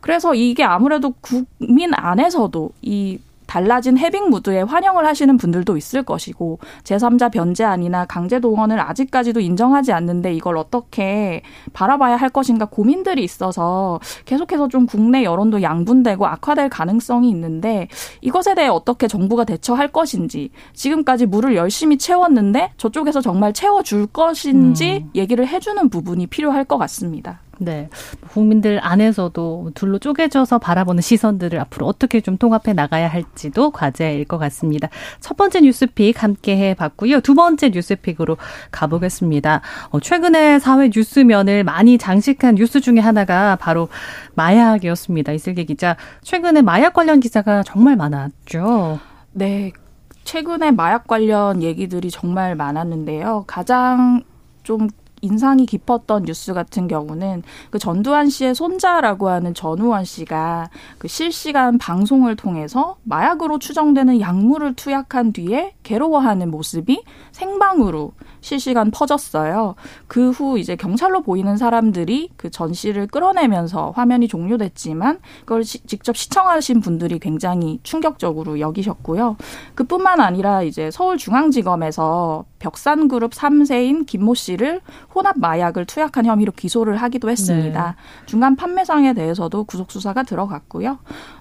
[0.00, 3.18] 그래서 이게 아무래도 국민 안에서도 이
[3.50, 10.32] 달라진 해빙 무드에 환영을 하시는 분들도 있을 것이고 제3자 변제안이나 강제 동원을 아직까지도 인정하지 않는데
[10.32, 17.88] 이걸 어떻게 바라봐야 할 것인가 고민들이 있어서 계속해서 좀 국내 여론도 양분되고 악화될 가능성이 있는데
[18.20, 25.10] 이것에 대해 어떻게 정부가 대처할 것인지 지금까지 물을 열심히 채웠는데 저쪽에서 정말 채워줄 것인지 음.
[25.16, 27.40] 얘기를 해주는 부분이 필요할 것 같습니다.
[27.62, 27.90] 네.
[28.30, 34.88] 국민들 안에서도 둘로 쪼개져서 바라보는 시선들을 앞으로 어떻게 좀 통합해 나가야 할지도 과제일 것 같습니다.
[35.20, 37.20] 첫 번째 뉴스픽 함께 해 봤고요.
[37.20, 38.38] 두 번째 뉴스픽으로
[38.70, 39.60] 가보겠습니다.
[39.90, 43.88] 어, 최근에 사회 뉴스면을 많이 장식한 뉴스 중에 하나가 바로
[44.36, 45.32] 마약이었습니다.
[45.32, 45.96] 이슬기 기자.
[46.22, 48.98] 최근에 마약 관련 기사가 정말 많았죠.
[49.32, 49.72] 네.
[50.24, 53.44] 최근에 마약 관련 얘기들이 정말 많았는데요.
[53.46, 54.22] 가장
[54.62, 54.88] 좀
[55.22, 62.36] 인상이 깊었던 뉴스 같은 경우는 그 전두환 씨의 손자라고 하는 전우원 씨가 그 실시간 방송을
[62.36, 67.02] 통해서 마약으로 추정되는 약물을 투약한 뒤에 괴로워하는 모습이
[67.32, 69.74] 생방으로 실시간 퍼졌어요.
[70.08, 76.80] 그 후 이제 경찰로 보이는 사람들이 그전 씨를 끌어내면서 화면이 종료됐지만 그걸 시, 직접 시청하신
[76.80, 79.36] 분들이 굉장히 충격적으로 여기셨고요.
[79.74, 84.80] 그뿐만 아니라 이제 서울중앙지검에서 벽산그룹 3세인 김모 씨를
[85.14, 87.96] 혼합 마약을 투약한 혐의로 기소를 하기도 했습니다.
[87.96, 88.26] 네.
[88.26, 90.98] 중간 판매상에 대해서도 구속 수사가 들어갔고요.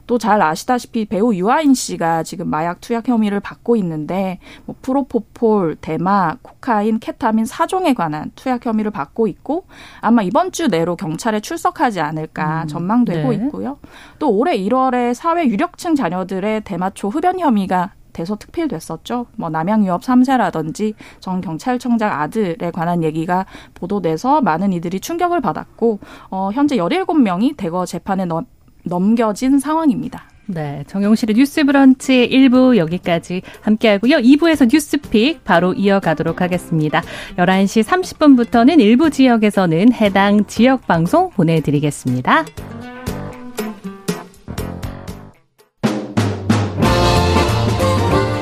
[0.09, 6.37] 또 잘 아시다시피 배우 유아인 씨가 지금 마약 투약 혐의를 받고 있는데 뭐 프로포폴, 대마,
[6.41, 9.65] 코카인, 케타민 4종에 관한 투약 혐의를 받고 있고
[10.01, 13.35] 아마 이번 주 내로 경찰에 출석하지 않을까 음, 전망되고 네.
[13.35, 13.77] 있고요.
[14.17, 19.27] 또 올해 1월에 사회 유력층 자녀들의 대마초 흡연 혐의가 돼서 특필됐었죠.
[19.35, 23.45] 뭐 남양유업 3세라든지 전 경찰청장 아들에 관한 얘기가
[23.75, 25.99] 보도돼서 많은 이들이 충격을 받았고
[26.31, 28.45] 어 현재 17명이 대거 재판에 넘,
[28.83, 30.29] 넘겨진 상황입니다.
[30.51, 34.17] 네, 정용실의 뉴스 브런치 1부 여기까지 함께하고요.
[34.17, 37.03] 2부에서 뉴스픽 바로 이어가도록 하겠습니다.
[37.37, 42.45] 11시 30분부터는 일부 지역에서는 해당 지역 방송 보내드리겠습니다.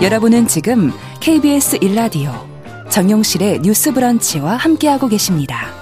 [0.01, 2.31] 여러분은 지금 KBS 1라디오
[2.89, 5.76] 정용실의 뉴스 브런치와 함께하고 계십니다.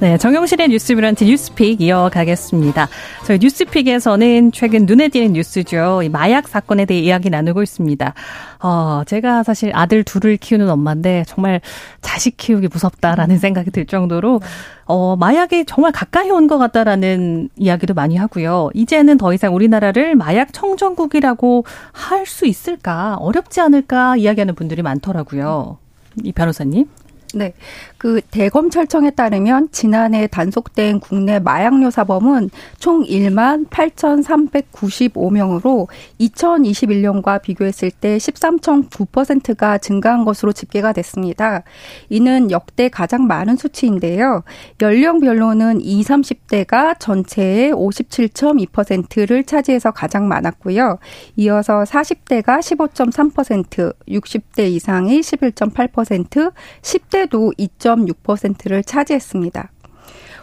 [0.00, 2.86] 네, 정용실의 뉴스 브런치 뉴스픽 이어가겠습니다.
[3.26, 6.02] 저희 뉴스픽에서는 최근 눈에 띄는 뉴스죠.
[6.12, 8.14] 마약 사건에 대해 이야기 나누고 있습니다.
[8.60, 11.60] 어, 제가 사실 아들 둘을 키우는 엄마인데 정말
[12.00, 14.40] 자식 키우기 무섭다라는 생각이 들 정도로
[14.86, 18.70] 어, 마약이 정말 가까이 온 것 같다라는 이야기도 많이 하고요.
[18.74, 23.16] 이제는 더 이상 우리나라를 마약 청정국이라고 할 수 있을까?
[23.16, 24.16] 어렵지 않을까?
[24.16, 25.78] 이야기하는 분들이 많더라고요.
[26.22, 26.86] 이 변호사님.
[27.34, 27.52] 네.
[27.98, 35.88] 그 대검찰청에 따르면 지난해 단속된 국내 마약류 사범은 총 1만 8,395명으로
[36.20, 41.62] 2021년과 비교했을 때 13.9%가 증가한 것으로 집계가 됐습니다.
[42.08, 44.42] 이는 역대 가장 많은 수치인데요.
[44.80, 50.98] 연령별로는 20, 30대가 전체의 57.2%를 차지해서 가장 많았고요.
[51.36, 59.70] 이어서 40대가 15.3%, 60대 이상이 11.8%, 10대 도2 2.6%를 차지했습니다.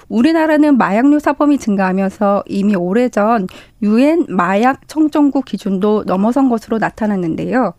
[0.07, 3.47] 우리나라는 마약류 사범이 증가하면서 이미 오래전
[3.81, 7.73] 유엔 마약 청정국 기준도 넘어선 것으로 나타났는데요.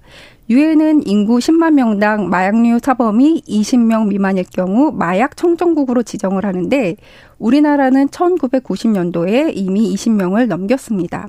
[0.48, 6.96] 유엔은 인구 10만 명당 마약류 사범이 20명 미만일 경우 마약 청정국으로 지정을 하는데
[7.38, 11.28] 우리나라는 1990년도에 이미 20명을 넘겼습니다.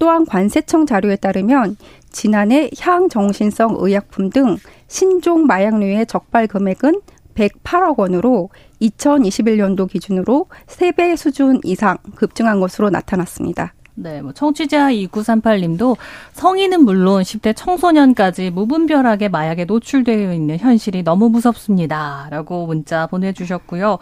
[0.00, 1.76] 또한 관세청 자료에 따르면
[2.10, 4.56] 지난해 향정신성 의약품 등
[4.94, 7.00] 신종 마약류의 적발 금액은
[7.34, 13.74] 108억 원으로 2021년도 기준으로 3배 수준 이상 급증한 것으로 나타났습니다.
[13.96, 15.96] 네, 뭐 청취자 2938님도
[16.32, 23.98] 성인은 물론 10대 청소년까지 무분별하게 마약에 노출되어 있는 현실이 너무 무섭습니다 라고 문자 보내 주셨고요.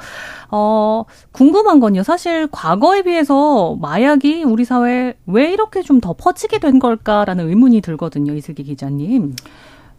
[0.50, 2.02] 어, 궁금한 건요.
[2.02, 8.34] 사실 과거에 비해서 마약이 우리 사회에 왜 이렇게 좀 더 퍼지게 된 걸까라는 의문이 들거든요.
[8.34, 9.36] 이슬기 기자님.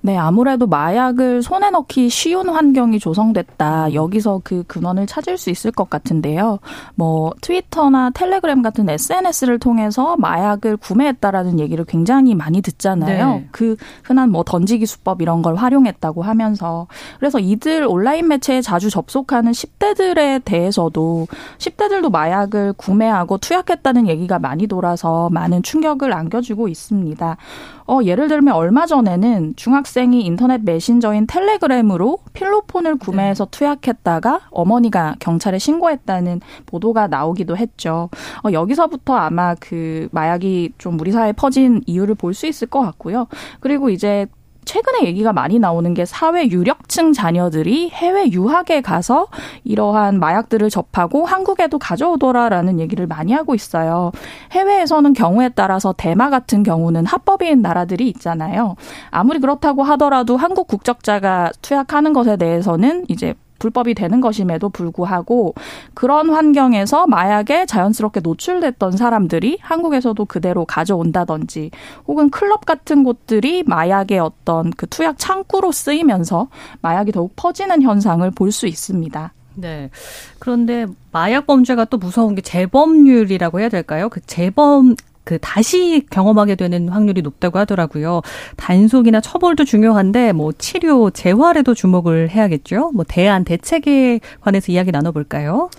[0.05, 3.93] 네, 아무래도 마약을 손에 넣기 쉬운 환경이 조성됐다.
[3.93, 6.59] 여기서 그 근원을 찾을 수 있을 것 같은데요.
[6.95, 13.27] 뭐 트위터나 텔레그램 같은 SNS를 통해서 마약을 구매했다라는 얘기를 굉장히 많이 듣잖아요.
[13.29, 13.47] 네.
[13.51, 16.87] 그 흔한 뭐 던지기 수법 이런 걸 활용했다고 하면서
[17.19, 21.27] 그래서 이들 온라인 매체에 자주 접속하는 10대들에 대해서도
[21.59, 27.37] 10대들도 마약을 구매하고 투약했다는 얘기가 많이 돌아서 많은 충격을 안겨주고 있습니다.
[27.85, 33.51] 어, 예를 들면 얼마 전에는 중학생 이 인터넷 메신저인 텔레그램으로 필로폰을 구매해서 네.
[33.51, 38.09] 투약했다가 어머니가 경찰에 신고했다는 보도가 나오기도 했죠.
[38.43, 43.27] 어, 여기서부터 아마 그 마약이 좀 우리 사회에 퍼진 이유를 볼 수 있을 것 같고요.
[43.59, 44.25] 그리고 이제
[44.65, 49.27] 최근에 얘기가 많이 나오는 게 사회 유력층 자녀들이 해외 유학에 가서
[49.63, 54.11] 이러한 마약들을 접하고 한국에도 가져오더라라는 얘기를 많이 하고 있어요.
[54.51, 58.75] 해외에서는 경우에 따라서 대마 같은 경우는 합법인 나라들이 있잖아요.
[59.11, 65.55] 아무리 그렇다고 하더라도 한국 국적자가 투약하는 것에 대해서는 이제 불법이 되는 것임에도 불구하고
[65.93, 71.71] 그런 환경에서 마약에 자연스럽게 노출됐던 사람들이 한국에서도 그대로 가져온다든지
[72.07, 76.49] 혹은 클럽 같은 곳들이 마약의 어떤 그 투약 창구로 쓰이면서
[76.81, 79.33] 마약이 더욱 퍼지는 현상을 볼 수 있습니다.
[79.55, 79.89] 네.
[80.37, 84.09] 그런데 마약 범죄가 또 무서운 게 재범률이라고 해야 될까요?
[84.09, 88.21] 그 재범 그 다시 경험하게 되는 확률이 높다고 하더라고요.
[88.57, 92.91] 단속이나 처벌도 중요한데 뭐 치료, 재활에도 주목을 해야겠죠.
[92.93, 95.69] 뭐 대안 대책에 관해서 이야기 나눠볼까요?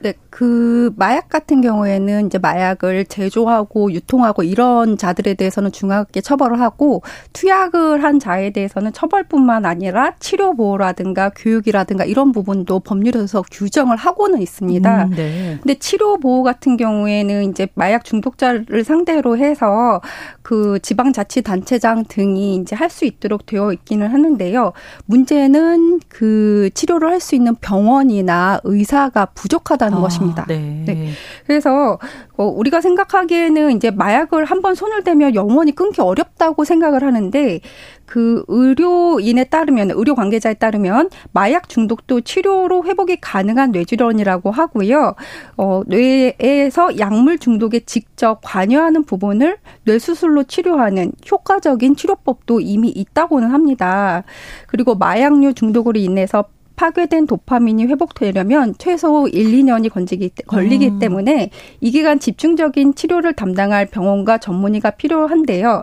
[0.00, 7.02] 네, 그 마약 같은 경우에는 이제 마약을 제조하고 유통하고 이런 자들에 대해서는 중하게 처벌을 하고
[7.32, 15.04] 투약을 한 자에 대해서는 처벌뿐만 아니라 치료 보호라든가 교육이라든가 이런 부분도 법률에서 규정을 하고는 있습니다.
[15.06, 15.58] 음, 네.
[15.60, 20.00] 근데 치료 보호 같은 경우에는 이제 마약 중독자를 상대로 해서
[20.42, 24.72] 그 지방자치단체장 등이 이제 할 수 있도록 되어 있기는 하는데요.
[25.06, 30.27] 문제는 그 치료를 할 수 있는 병원이나 의사가 부족하다는 아, 것입니다.
[30.46, 30.82] 네.
[30.86, 31.10] 네.
[31.46, 31.98] 그래서
[32.36, 37.60] 어, 우리가 생각하기에는 이제 마약을 한번 손을 대면 영원히 끊기 어렵다고 생각을 하는데
[38.08, 45.14] 그 의료인에 따르면 의료 관계자에 따르면 마약 중독도 치료로 회복이 가능한 뇌질환이라고 하고요.
[45.58, 54.24] 어, 뇌에서 약물 중독에 직접 관여하는 부분을 뇌수술로 치료하는 효과적인 치료법도 이미 있다고는 합니다.
[54.66, 56.44] 그리고 마약류 중독으로 인해서
[56.78, 60.98] 파괴된 도파민이 회복되려면 최소 1, 2년이 건지기, 걸리기 음.
[61.00, 65.82] 때문에 이 기간 집중적인 치료를 담당할 병원과 전문의가 필요한데요.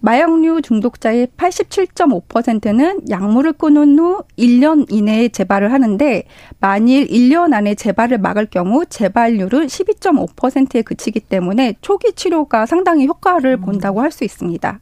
[0.00, 6.22] 마약류 중독자의 87.5%는 약물을 끊은 후 1년 이내에 재발을 하는데
[6.60, 14.00] 만일 1년 안에 재발을 막을 경우 재발률은 12.5%에 그치기 때문에 초기 치료가 상당히 효과를 본다고
[14.00, 14.78] 할 수 있습니다.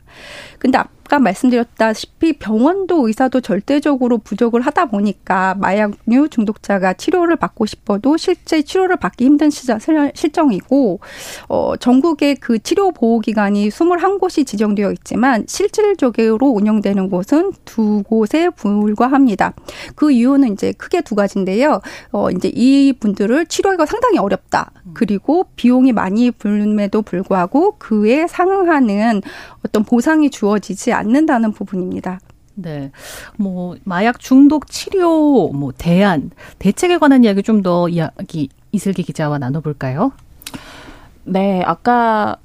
[0.58, 8.60] 근데 아까 말씀드렸다시피 병원도 의사도 절대적으로 부족을 하다 보니까 마약류 중독자가 치료를 받고 싶어도 실제
[8.60, 10.98] 치료를 받기 힘든 실정이고
[11.48, 19.54] 어 전국에 그 치료 보호 기관이 21곳이 지정되어 있지만 실질적으로 운영되는 곳은 두 곳에 불과합니다.
[19.94, 21.82] 그 이유는 이제 크게 두 가지인데요.
[22.10, 24.72] 어 이제 이 분들을 치료하기가 상당히 어렵다.
[24.92, 29.22] 그리고 비용이 많이 불음에도 불구하고 그에 상응하는
[29.64, 32.20] 어떤 보상이 주어지지 않는다는 부분입니다.
[32.54, 32.90] 네.
[33.36, 40.12] 뭐, 마약 중독 치료, 뭐, 대안, 대책에 관한 이야기 좀 더 이야기, 이슬기 기자와 나눠볼까요?
[41.24, 41.62] 네.
[41.64, 42.36] 아까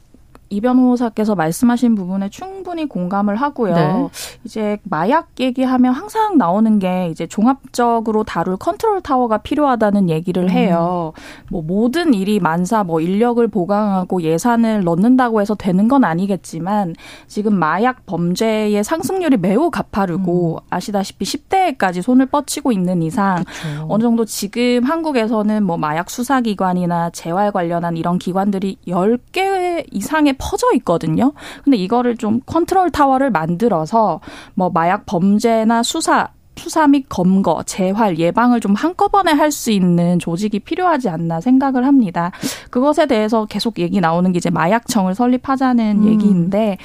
[0.51, 3.73] 이 변호사께서 말씀하신 부분에 충분히 공감을 하고요.
[3.73, 4.09] 네.
[4.43, 10.49] 이제 마약 얘기하면 항상 나오는 게 이제 종합적으로 다룰 컨트롤 타워가 필요하다는 얘기를 음.
[10.49, 11.13] 해요.
[11.15, 11.21] 음.
[11.49, 16.95] 뭐 모든 일이 만사 뭐 인력을 보강하고 예산을 넣는다고 해서 되는 건 아니겠지만
[17.27, 20.67] 지금 마약 범죄의 상승률이 매우 가파르고 음.
[20.69, 23.85] 아시다시피 10대까지 손을 뻗치고 있는 이상 그렇죠.
[23.87, 31.33] 어느 정도 지금 한국에서는 뭐 마약 수사기관이나 재활 관련한 이런 기관들이 10개 이상의 퍼져 있거든요.
[31.63, 34.19] 근데 이거를 좀 컨트롤 타워를 만들어서
[34.55, 40.59] 뭐 마약 범죄나 수사 수사 및 검거, 재활, 예방을 좀 한꺼번에 할 수 있는 조직이
[40.59, 42.31] 필요하지 않나 생각을 합니다.
[42.69, 46.07] 그것에 대해서 계속 얘기 나오는 게 이제 마약청을 설립하자는 음.
[46.07, 46.77] 얘기인데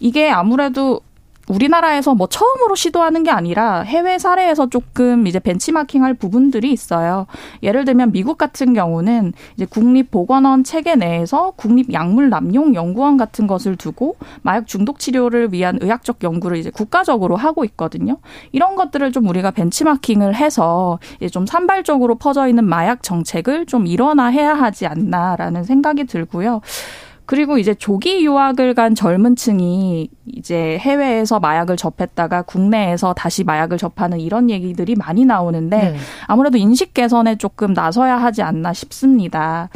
[0.00, 1.00] 이게 아무래도
[1.50, 7.26] 우리나라에서 뭐 처음으로 시도하는 게 아니라 해외 사례에서 조금 이제 벤치마킹할 부분들이 있어요.
[7.62, 14.98] 예를 들면 미국 같은 경우는 이제 국립보건원 체계 내에서 국립약물남용연구원 같은 것을 두고 마약 중독
[14.98, 18.18] 치료를 위한 의학적 연구를 이제 국가적으로 하고 있거든요.
[18.52, 24.54] 이런 것들을 좀 우리가 벤치마킹을 해서 이제 좀 산발적으로 퍼져 있는 마약 정책을 좀 일원화해야
[24.54, 26.60] 하지 않나라는 생각이 들고요.
[27.30, 34.18] 그리고 이제 조기 유학을 간 젊은 층이 이제 해외에서 마약을 접했다가 국내에서 다시 마약을 접하는
[34.18, 35.96] 이런 얘기들이 많이 나오는데 네.
[36.26, 39.68] 아무래도 인식 개선에 조금 나서야 하지 않나 싶습니다.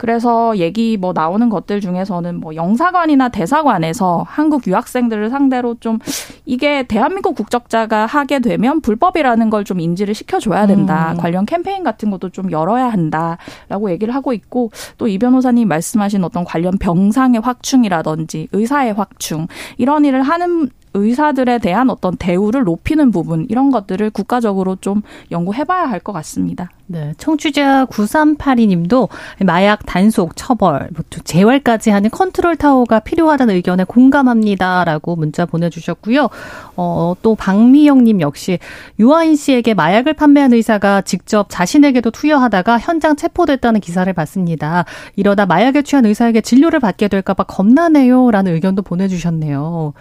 [0.00, 5.98] 그래서 얘기 뭐 나오는 것들 중에서는 뭐 영사관이나 대사관에서 한국 유학생들을 상대로 좀
[6.46, 11.12] 이게 대한민국 국적자가 하게 되면 불법이라는 걸 좀 인지를 시켜줘야 된다.
[11.12, 11.18] 음.
[11.18, 16.44] 관련 캠페인 같은 것도 좀 열어야 한다라고 얘기를 하고 있고 또 이 변호사님 말씀하신 어떤
[16.44, 23.70] 관련 병상의 확충이라든지 의사의 확충 이런 일을 하는 의사들에 대한 어떤 대우를 높이는 부분 이런
[23.70, 26.70] 것들을 국가적으로 좀 연구해봐야 할 것 같습니다.
[26.86, 29.08] 네, 청취자 9382님도
[29.44, 36.28] 마약 단속, 처벌, 뭐 재활까지 하는 컨트롤 타워가 필요하다는 의견에 공감합니다라고 문자 보내주셨고요.
[36.76, 38.58] 어, 또 박미영님 역시
[38.98, 44.84] 유아인 씨에게 마약을 판매한 의사가 직접 자신에게도 투여하다가 현장 체포됐다는 기사를 봤습니다.
[45.14, 49.92] 이러다 마약에 취한 의사에게 진료를 받게 될까봐 겁나네요라는 의견도 보내주셨네요.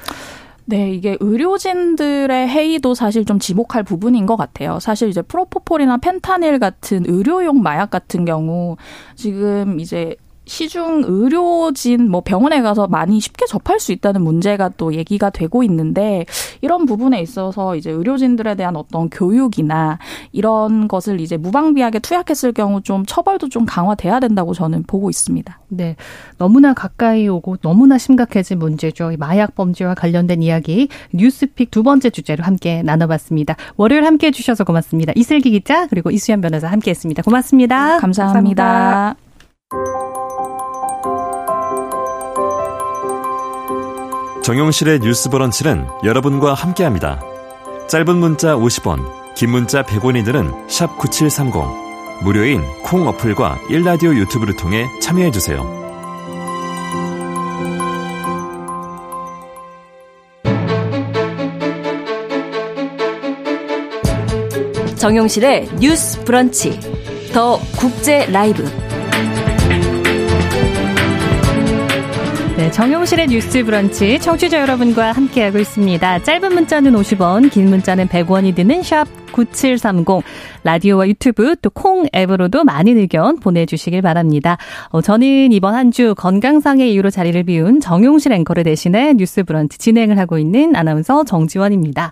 [0.70, 4.80] 네, 이게 의료진들의 회의도 사실 좀 지목할 부분인 것 같아요.
[4.80, 8.78] 사실 이제 프로포폴이나 펜타닐 같은 의료용 마약 같은 경우
[9.16, 10.16] 지금 이제
[10.50, 16.26] 시중 의료진 뭐 병원에 가서 많이 쉽게 접할 수 있다는 문제가 또 얘기가 되고 있는데
[16.62, 20.00] 이런 부분에 있어서 이제 의료진들에 대한 어떤 교육이나
[20.32, 25.60] 이런 것을 이제 무방비하게 투약했을 경우 좀 처벌도 좀 강화돼야 된다고 저는 보고 있습니다.
[25.68, 25.96] 네.
[26.40, 29.12] 너무나 가까이 오고 너무나 심각해진 문제죠.
[29.20, 33.56] 마약 범죄와 관련된 이야기 뉴스픽 두 번째 주제로 함께 나눠봤습니다.
[33.78, 35.14] 월요일 함께 해주셔서 고맙습니다.
[35.16, 37.22] 이슬기 기자 그리고 이수연 변호사 함께했습니다.
[37.22, 38.00] 고맙습니다.
[38.00, 38.64] 감사합니다.
[38.64, 39.29] 감사합니다.
[44.44, 47.22] 정용실의 뉴스 브런치는 여러분과 함께합니다.
[47.88, 51.54] 짧은 문자 50원, 긴 문자 100원이들은 9730.
[52.24, 55.80] 무료인 콩 어플과 일라디오 유튜브를 통해 참여해주세요.
[64.98, 66.80] 정용실의 뉴스 브런치.
[67.32, 68.66] 더 국제 라이브.
[72.60, 76.24] 네, 정용실의 뉴스 브런치 청취자 여러분과 함께하고 있습니다.
[76.24, 80.06] 짧은 문자는 50원, 긴 문자는 100원이 드는 샵 9730.
[80.66, 84.58] 라디오와 유튜브 또 콩 앱으로도 많은 의견 보내주시길 바랍니다.
[84.90, 90.20] 어, 저는 이번 한 주 건강상의 이유로 자리를 비운 정용실 앵커를 대신해 뉴스 브런치 진행을
[90.20, 92.12] 하고 있는 아나운서 정지원입니다.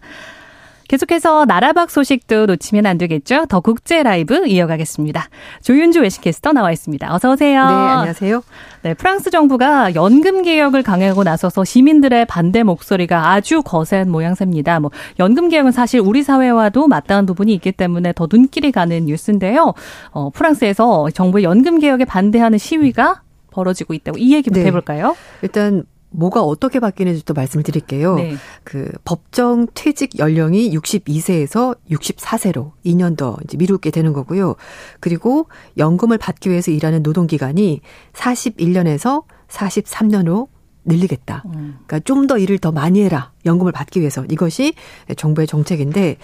[0.88, 3.46] 계속해서 나라박 소식도 놓치면 안 되겠죠.
[3.48, 5.30] 더 국제 라이브 이어가겠습니다.
[5.62, 7.14] 조윤주 외신캐스터 나와 있습니다.
[7.14, 7.66] 어서 오세요.
[7.66, 8.44] 네, 안녕하세요.
[8.84, 14.80] 네, 프랑스 정부가 연금 개혁을 강행하고 나서서 시민들의 반대 목소리가 아주 거센 모양새입니다.
[14.80, 19.74] 뭐 연금 개혁은 사실 우리 사회와도 맞닿은 부분이 있기 때문에 더 눈길이 가는 뉴스인데요.
[20.12, 23.22] 어, 프랑스에서 정부의 연금 개혁에 반대하는 시위가
[23.52, 24.68] 벌어지고 있다고 이 얘기부터 네.
[24.68, 25.18] 해볼까요?
[25.42, 25.84] 일단
[26.18, 28.15] 뭐가 어떻게 바뀌는지 또 말씀을 드릴게요.
[28.15, 28.36] 네.
[28.63, 34.55] 그 법정 퇴직 연령이 62세에서 64세로 2년 더 이제 미루게 되는 거고요.
[34.99, 35.47] 그리고
[35.78, 37.82] 연금을 받기 위해서 일하는 노동 기간이
[38.13, 40.47] 41년에서 43년으로
[40.86, 41.43] 늘리겠다.
[41.47, 41.78] 음.
[41.86, 43.32] 그러니까 좀 더 일을 더 많이 해라.
[43.45, 44.26] 연금을 받기 위해서.
[44.30, 44.74] 이것이
[45.15, 46.18] 정부의 정책인데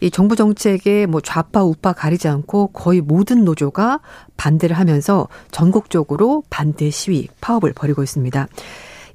[0.00, 4.00] 이 정부 정책에 뭐 좌파 우파 가리지 않고 거의 모든 노조가
[4.36, 8.48] 반대를 하면서 전국적으로 반대 시위 파업을 벌이고 있습니다.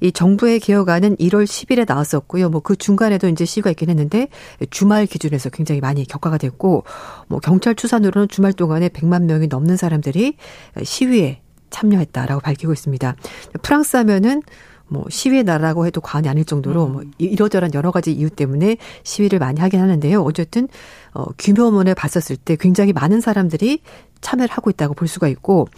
[0.00, 2.48] 이 정부의 개혁안은 1월 10일에 나왔었고요.
[2.48, 4.28] 뭐 그 중간에도 이제 시위가 있긴 했는데
[4.70, 6.84] 주말 기준에서 굉장히 많이 격화가 됐고
[7.26, 10.36] 뭐 경찰 추산으로는 주말 동안에 100만 명이 넘는 사람들이
[10.82, 11.40] 시위에
[11.70, 13.16] 참여했다라고 밝히고 있습니다.
[13.62, 14.42] 프랑스 하면은
[14.86, 17.12] 뭐 시위의 나라라고 해도 과언이 아닐 정도로 뭐 음.
[17.18, 20.22] 이러저런 여러 가지 이유 때문에 시위를 많이 하긴 하는데요.
[20.22, 20.68] 어쨌든
[21.12, 23.82] 어 규모문을 봤었을 때 굉장히 많은 사람들이
[24.20, 25.68] 참여를 하고 있다고 볼 수가 있고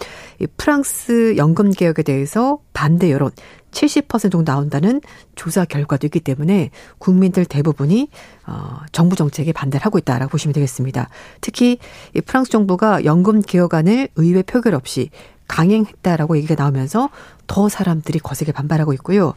[0.40, 3.30] 이 프랑스 연금 개혁에 대해서 반대 여론
[3.72, 5.00] 70% 정도 나온다는
[5.34, 8.08] 조사 결과도 있기 때문에 국민들 대부분이
[8.46, 11.08] 어 정부 정책에 반대를 하고 있다라고 보시면 되겠습니다.
[11.40, 11.78] 특히
[12.14, 15.10] 이 프랑스 정부가 연금 개혁안을 의회 표결 없이
[15.48, 17.10] 강행했다라고 얘기가 나오면서
[17.46, 19.34] 더 사람들이 거세게 반발하고 있고요.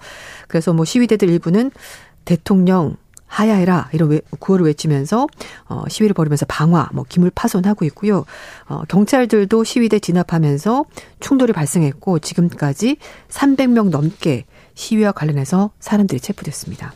[0.48, 1.72] 그래서 뭐 시위대들 일부는
[2.24, 2.98] 대통령
[3.28, 5.28] 하야해라 이런 구호를 외치면서
[5.68, 8.26] 어 시위를 벌이면서 방화, 뭐 기물 파손하고 있고요.
[8.68, 10.86] 어 경찰들도 시위대 진압하면서
[11.20, 12.98] 충돌이 발생했고 지금까지
[13.30, 14.46] 300명 넘게
[14.76, 16.94] 시위와 관련해서 사람들이 체포됐습니다.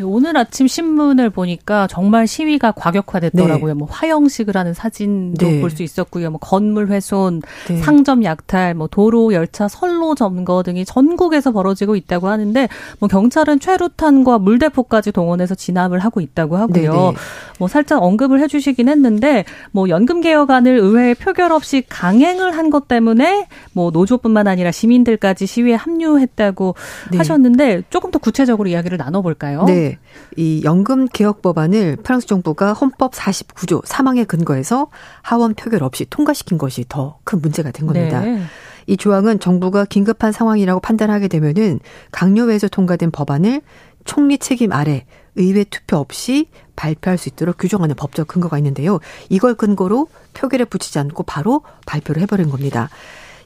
[0.00, 3.74] 네, 오늘 아침 신문을 보니까 정말 시위가 과격화됐더라고요.
[3.74, 3.78] 네.
[3.78, 5.60] 뭐 화형식을 하는 사진도 네.
[5.60, 6.30] 볼수 있었고요.
[6.30, 7.76] 뭐 건물 훼손, 네.
[7.82, 12.66] 상점 약탈, 뭐 도로 열차 선로 점거 등이 전국에서 벌어지고 있다고 하는데
[12.98, 16.92] 뭐 경찰은 최루탄과 물대포까지 동원해서 진압을 하고 있다고 하고요.
[16.92, 17.12] 네, 네.
[17.58, 23.48] 뭐 살짝 언급을 해주시긴 했는데 뭐 연금 개혁안을 의회에 표결 없이 강행을 한 것 때문에
[23.72, 26.76] 뭐 노조뿐만 아니라 시민들까지 시위에 합류했다고
[27.18, 29.64] 하셨는데 조금 더 구체적으로 이야기를 나눠볼까요?
[29.64, 29.89] 네.
[30.36, 34.88] 이 연금 개혁 법안을 프랑스 정부가 헌법 49조 사망에 근거해서
[35.22, 38.20] 하원 표결 없이 통과시킨 것이 더 큰 문제가 된 겁니다.
[38.20, 38.42] 네.
[38.86, 41.80] 이 조항은 정부가 긴급한 상황이라고 판단하게 되면은
[42.10, 43.60] 강요회에서 통과된 법안을
[44.04, 45.04] 총리 책임 아래
[45.36, 48.98] 의회 투표 없이 발표할 수 있도록 규정하는 법적 근거가 있는데요.
[49.28, 52.88] 이걸 근거로 표결에 붙이지 않고 바로 발표를 해버린 겁니다.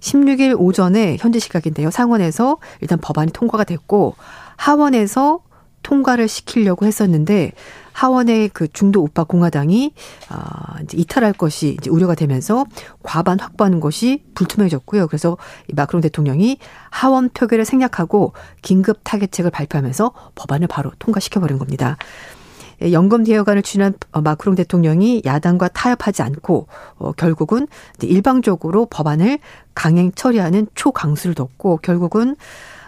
[0.01, 1.91] 16일 오전에 현재 시각인데요.
[1.91, 4.15] 상원에서 일단 법안이 통과가 됐고
[4.57, 5.41] 하원에서
[5.85, 7.53] 통과를 시키려고 했었는데
[7.93, 9.93] 하원의 그 중도 우파 공화당이
[10.29, 12.67] 아 이제 이탈할 것이 이제 우려가 되면서
[13.05, 15.07] 과반 확보하는 것이 불투명해졌고요.
[15.07, 15.37] 그래서
[15.73, 16.59] 마크롱 대통령이
[16.91, 18.33] 하원 표결을 생략하고
[18.63, 21.97] 긴급 타겟책을 발표하면서 법안을 바로 통과시켜 버린 겁니다.
[22.83, 26.67] 예, 연금 개혁안을 추진한 어, 마크롱 대통령이 야당과 타협하지 않고
[26.97, 27.69] 어, 결국은
[28.03, 29.39] 일방적으로 법안을
[29.75, 32.37] 강행 처리하는 초강수를 뒀고 결국은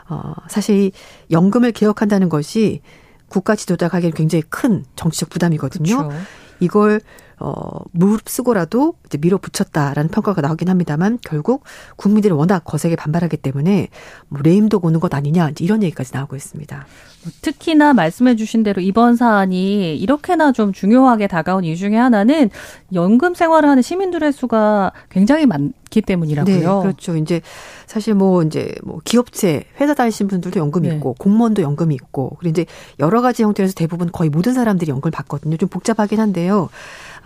[0.08, 0.92] 어, 사실
[1.30, 2.80] 연금을 개혁한다는 것이
[3.28, 6.08] 국가 지도자가 하기에는 굉장히 큰 정치적 부담이거든요.
[6.08, 6.16] 그렇죠.
[6.60, 7.00] 이걸
[7.38, 11.64] 어, 무릅쓰고라도 이제 밀어붙였다라는 평가가 나오긴 합니다만 결국
[11.96, 13.88] 국민들이 워낙 거세게 반발하기 때문에
[14.28, 16.86] 뭐 레임도 고는 것 아니냐 이런 얘기까지 나오고 있습니다.
[17.24, 22.50] 뭐 특히나 말씀해 주신 대로 이번 사안이 이렇게나 좀 중요하게 다가온 이유 중에 하나는
[22.94, 26.54] 연금 생활을 하는 시민들의 수가 굉장히 많기 때문이라고요.
[26.54, 27.16] 네, 그렇죠.
[27.16, 27.42] 이제
[27.86, 30.94] 사실 뭐 이제 뭐 기업체 회사 다니신 분들도 연금이 네.
[30.94, 32.66] 있고 공무원도 연금이 있고 그리고 이제
[32.98, 35.56] 여러 가지 형태에서 대부분 거의 모든 사람들이 연금을 받거든요.
[35.58, 36.70] 좀 복잡하긴 한데요.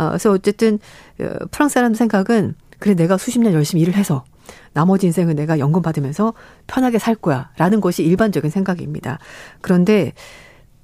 [0.00, 0.78] 어, 그래서 어쨌든
[1.20, 4.24] 어, 프랑스 사람 생각은 그래 내가 수십 년 열심히 일을 해서
[4.72, 6.32] 나머지 인생은 내가 연금 받으면서
[6.66, 7.50] 편하게 살 거야.
[7.58, 9.18] 라는 것이 일반적인 생각입니다.
[9.60, 10.12] 그런데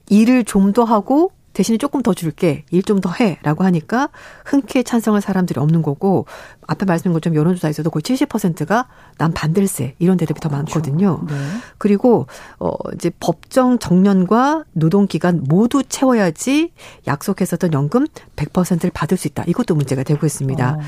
[0.09, 2.65] 일을 좀 더 하고 대신에 조금 더 줄게.
[2.71, 3.39] 일 좀 더 해.
[3.43, 4.11] 라고 하니까
[4.45, 6.27] 흔쾌히 찬성할 사람들이 없는 거고,
[6.67, 9.95] 앞에 말씀드린 것처럼 여론조사에서도 거의 70%가 난 반댈세.
[9.99, 10.63] 이런 데들이 더 그렇죠.
[10.79, 11.21] 많거든요.
[11.27, 11.35] 네.
[11.79, 12.27] 그리고,
[12.59, 16.73] 어, 이제 법정 정년과 노동 기간 모두 채워야지
[17.07, 19.45] 약속했었던 연금 100%를 받을 수 있다.
[19.47, 20.79] 이것도 문제가 되고 있습니다.
[20.79, 20.81] 어.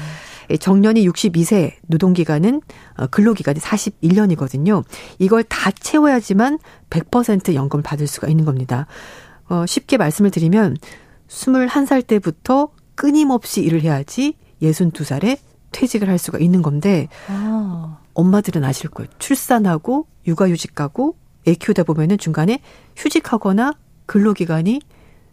[0.61, 2.63] 정년이 62세, 노동기간은
[2.97, 4.85] 어, 근로기간이 41년이거든요.
[5.19, 6.59] 이걸 다 채워야지만
[6.91, 8.87] 100% 연금을 받을 수가 있는 겁니다.
[9.49, 10.77] 어, 쉽게 말씀을 드리면
[11.29, 15.39] 21살 때부터 끊임없이 일을 해야지 62살에
[15.73, 17.99] 퇴직을 할 수가 있는 건데 아.
[18.15, 19.11] 엄마들은 아실 거예요.
[19.19, 22.61] 출산하고 육아휴직 가고 애 키우다 보면은 중간에
[22.97, 23.75] 휴직하거나
[24.07, 24.81] 근로기간이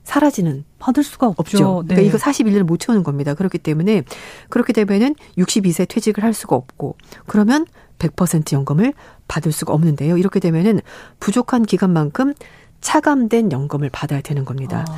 [0.03, 1.41] 사라지는 받을 수가 없죠.
[1.41, 1.73] 없죠.
[1.87, 2.03] 그러니까 네.
[2.03, 3.33] 이거 41년을 못 채우는 겁니다.
[3.33, 4.03] 그렇기 때문에
[4.49, 6.95] 그렇게 되면은 62세 퇴직을 할 수가 없고
[7.25, 7.65] 그러면
[7.97, 8.93] 100% 연금을
[9.27, 10.17] 받을 수가 없는데요.
[10.17, 10.81] 이렇게 되면은
[11.19, 12.33] 부족한 기간만큼
[12.81, 14.85] 차감된 연금을 받아야 되는 겁니다.
[14.87, 14.95] 아.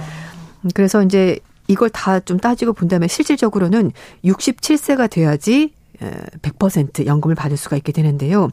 [0.74, 3.92] 그래서 이제 이걸 다 좀 따지고 본다면 실질적으로는
[4.24, 8.50] 67세가 돼야지 100% 연금을 받을 수가 있게 되는데요.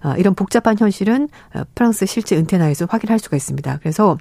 [0.00, 3.78] 아, 이런 복잡한 현실은 어, 프랑스 실제 은퇴나에서 확인할 수가 있습니다.
[3.80, 4.16] 그래서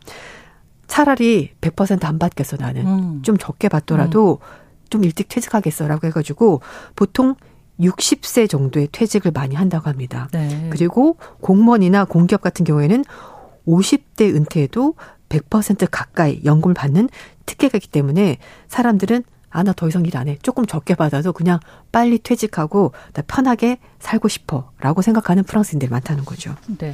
[0.87, 3.21] 차라리 100%안 받겠어 나는 음.
[3.23, 4.85] 좀 적게 받더라도 음.
[4.89, 6.61] 좀 일찍 퇴직하겠어라고 해가지고
[6.95, 7.35] 보통
[7.79, 10.27] 60세 정도의 퇴직을 많이 한다고 합니다.
[10.31, 10.69] 네.
[10.71, 13.03] 그리고 공무원이나 공기업 같은 경우에는
[13.67, 14.95] 50대 은퇴에도
[15.29, 17.09] 100% 가까이 연금을 받는
[17.45, 18.37] 특혜가 있기 때문에
[18.67, 20.37] 사람들은 아, 나 더 이상 일 안 해.
[20.41, 21.59] 조금 적게 받아도 그냥
[21.91, 24.71] 빨리 퇴직하고 나 편하게 살고 싶어.
[24.79, 26.55] 라고 생각하는 프랑스인들이 많다는 거죠.
[26.77, 26.93] 네.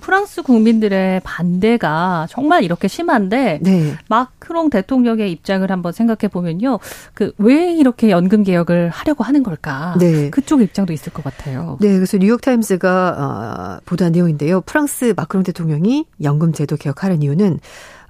[0.00, 3.94] 프랑스 국민들의 반대가 정말 이렇게 심한데 네.
[4.08, 6.78] 마크롱 대통령의 입장을 한번 생각해 보면요.
[7.14, 9.96] 그 왜 이렇게 연금 개혁을 하려고 하는 걸까?
[9.98, 10.30] 네.
[10.30, 11.78] 그쪽 입장도 있을 것 같아요.
[11.80, 14.60] 네, 그래서 뉴욕 타임스가 어, 보도한 내용인데요.
[14.62, 17.60] 프랑스 마크롱 대통령이 연금 제도 개혁하는 이유는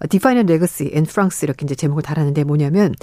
[0.08, 2.94] define a legacy and France 이렇게 이제 제목을 달았는데 뭐냐면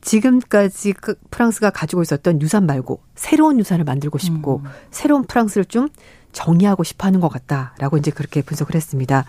[0.00, 4.70] 지금까지 그 프랑스가 가지고 있었던 유산 말고 새로운 유산을 만들고 싶고 음.
[4.90, 5.88] 새로운 프랑스를 좀
[6.36, 9.24] 정의하고 싶어 하는 것 같다라고 이제 그렇게 분석을 했습니다.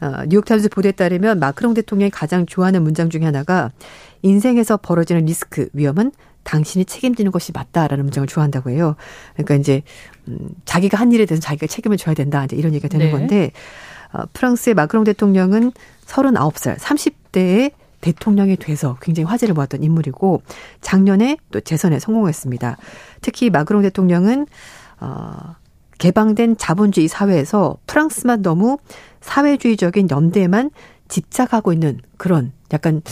[0.00, 3.70] 어, 뉴욕타임즈 보도에 따르면 마크롱 대통령이 가장 좋아하는 문장 중에 하나가
[4.22, 6.10] 인생에서 벌어지는 리스크, 위험은
[6.42, 8.96] 당신이 책임지는 것이 맞다라는 문장을 좋아한다고 해요.
[9.34, 9.82] 그러니까 이제
[10.26, 12.44] 음, 자기가 한 일에 대해서 자기가 책임을 져야 된다.
[12.44, 13.12] 이제 이런 얘기가 되는 네.
[13.12, 13.52] 건데
[14.12, 15.70] 어, 프랑스의 마크롱 대통령은
[16.06, 17.70] 39살, 30대에
[18.00, 20.42] 대통령이 돼서 굉장히 화제를 모았던 인물이고
[20.80, 22.76] 작년에 또 재선에 성공했습니다.
[23.20, 24.48] 특히 마크롱 대통령은
[24.98, 25.54] 어
[26.02, 28.78] 개방된 자본주의 사회에서 프랑스만 너무
[29.20, 30.72] 사회주의적인 연대에만
[31.06, 33.02] 집착하고 있는 그런 약간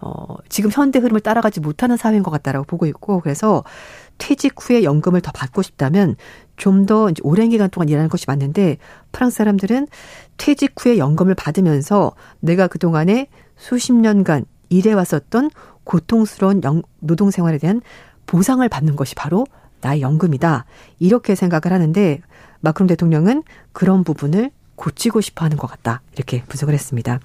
[0.00, 3.62] 어 지금 현대 흐름을 따라가지 못하는 사회인 것 같다라고 보고 있고 그래서
[4.18, 6.16] 퇴직 후에 연금을 더 받고 싶다면
[6.56, 8.78] 좀 더 오랜 기간 동안 일하는 것이 맞는데
[9.12, 9.86] 프랑스 사람들은
[10.36, 15.50] 퇴직 후에 연금을 받으면서 내가 그 동안에 수십 년간 일해 왔었던
[15.84, 16.62] 고통스러운
[16.98, 17.80] 노동 생활에 대한
[18.26, 19.46] 보상을 받는 것이 바로
[19.80, 20.64] 나의 연금이다.
[20.98, 22.20] 이렇게 생각을 하는데
[22.60, 26.00] 마크롱 대통령은 그런 부분을 고치고 싶어 하는 것 같다.
[26.16, 27.20] 이렇게 분석을 했습니다.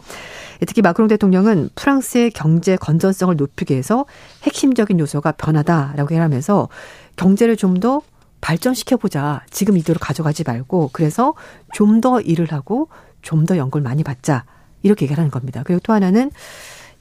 [0.67, 4.05] 특히 마크롱 대통령은 프랑스의 경제 건전성을 높이기 위해서
[4.43, 6.69] 핵심적인 요소가 변하다라고 얘기하면서
[7.15, 8.01] 경제를 좀 더
[8.41, 9.43] 발전시켜보자.
[9.49, 11.33] 지금 이대로 가져가지 말고 그래서
[11.73, 12.89] 좀 더 일을 하고
[13.21, 14.45] 좀 더 연금을 많이 받자.
[14.83, 15.63] 이렇게 얘기하는 겁니다.
[15.65, 16.29] 그리고 또 하나는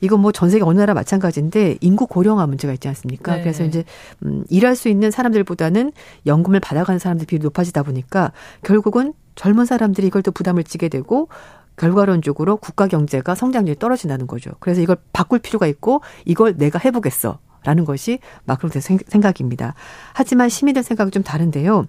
[0.05, 3.37] 이건 뭐 전 세계 어느 나라 마찬가지인데 인구 고령화 문제가 있지 않습니까?
[3.37, 3.43] 네.
[3.43, 3.85] 그래서 이제
[4.25, 5.93] 음 일할 수 있는 사람들보다는
[6.27, 8.33] 연금을 받아가는 사람들 비율이 높아지다 보니까
[8.63, 11.29] 결국은 젊은 사람들이 이걸 또 부담을 지게 되고
[11.77, 14.51] 결과론적으로 국가 경제가 성장률이 떨어진다는 거죠.
[14.61, 17.39] 그래서 이걸 바꿀 필요가 있고 이걸 내가 해보겠어.
[17.65, 19.75] 라는 것이 마크롱 대통령 생각입니다.
[20.13, 21.87] 하지만 시민들 생각은 좀 다른데요.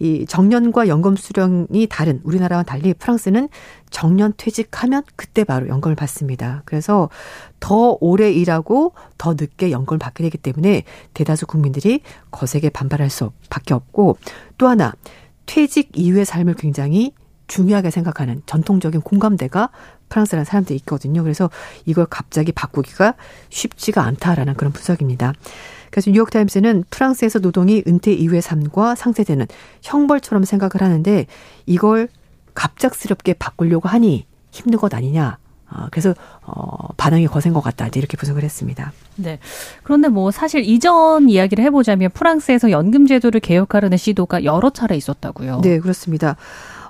[0.00, 3.48] 이 정년과 연금 수령이 다른 우리나라와 달리 프랑스는
[3.90, 6.62] 정년 퇴직하면 그때 바로 연금을 받습니다.
[6.64, 7.10] 그래서
[7.60, 12.00] 더 오래 일하고 더 늦게 연금을 받게 되기 때문에 대다수 국민들이
[12.30, 14.16] 거세게 반발할 수밖에 없고
[14.56, 14.94] 또 하나
[15.44, 17.12] 퇴직 이후의 삶을 굉장히
[17.48, 19.70] 중요하게 생각하는 전통적인 공감대가
[20.10, 21.22] 프랑스라는 사람들이 있거든요.
[21.22, 21.48] 그래서
[21.86, 23.14] 이걸 갑자기 바꾸기가
[23.48, 25.32] 쉽지가 않다라는 그런 분석입니다.
[25.90, 29.46] 그래서 뉴욕타임스는 프랑스에서 노동이 은퇴 이후의 삶과 상쇄되는
[29.82, 31.26] 형벌처럼 생각을 하는데
[31.66, 32.08] 이걸
[32.54, 35.38] 갑작스럽게 바꾸려고 하니 힘든 것 아니냐.
[35.72, 37.88] 어, 그래서 어, 반응이 거센 것 같다.
[37.94, 38.92] 이렇게 분석을 했습니다.
[39.16, 39.38] 네.
[39.84, 45.60] 그런데 뭐 사실 이전 이야기를 해보자면 프랑스에서 연금 제도를 개혁하려는 시도가 여러 차례 있었다고요.
[45.62, 46.36] 네, 그렇습니다.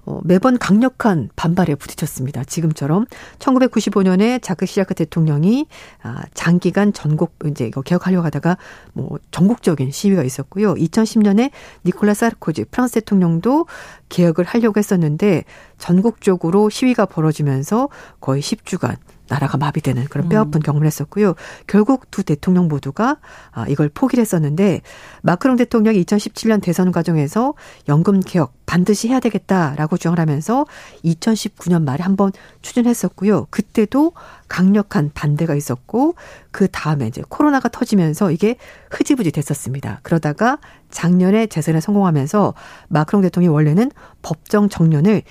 [0.07, 2.45] 어, 매번 강력한 반발에 부딪혔습니다.
[2.45, 3.07] 지금처럼
[3.39, 5.67] 1995년에 자크 시라크 대통령이
[6.03, 8.57] 아, 장기간 전국 이제 이거 개혁하려고 하다가
[8.93, 10.75] 뭐 전국적인 시위가 있었고요.
[10.75, 11.51] 2010년에
[11.85, 13.67] 니콜라 사르코지 프랑스 대통령도
[14.09, 15.45] 개혁을 하려고 했었는데
[15.79, 17.89] 전국적으로 시위가 벌어지면서
[18.21, 18.97] 거의 10주간
[19.31, 20.63] 나라가 마비되는 그런 뼈아픈 음.
[20.63, 21.35] 경험을 했었고요.
[21.67, 23.19] 결국 두 대통령 모두가
[23.53, 24.83] 아, 이걸 포기를 했었는데
[25.23, 27.55] 마크롱 대통령이 2017년 대선 과정에서
[27.89, 30.67] 연금 개혁 반드시 해야 되겠다라고 주장을 하면서
[31.05, 33.47] 2019년 말에 한번 추진했었고요.
[33.51, 34.13] 그때도
[34.49, 36.15] 강력한 반대가 있었고
[36.51, 38.57] 그 다음에 이제 코로나가 터지면서 이게
[38.91, 40.01] 흐지부지 됐었습니다.
[40.03, 40.59] 그러다가
[40.91, 42.55] 작년에 재선에 성공하면서
[42.89, 43.91] 마크롱 대통령이 원래는
[44.23, 45.23] 법정 정년을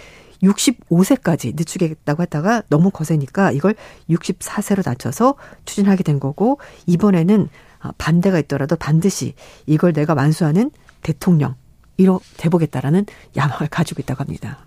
[0.43, 3.75] 65세까지 늦추겠다고 했다가 너무 거세니까 이걸
[4.09, 5.35] 64세로 낮춰서
[5.65, 7.49] 추진하게 된 거고 이번에는
[7.97, 9.33] 반대가 있더라도 반드시
[9.65, 10.71] 이걸 내가 완수하는
[11.01, 11.55] 대통령
[11.97, 14.59] 이로 돼보겠다라는 야망을 가지고 있다고 합니다.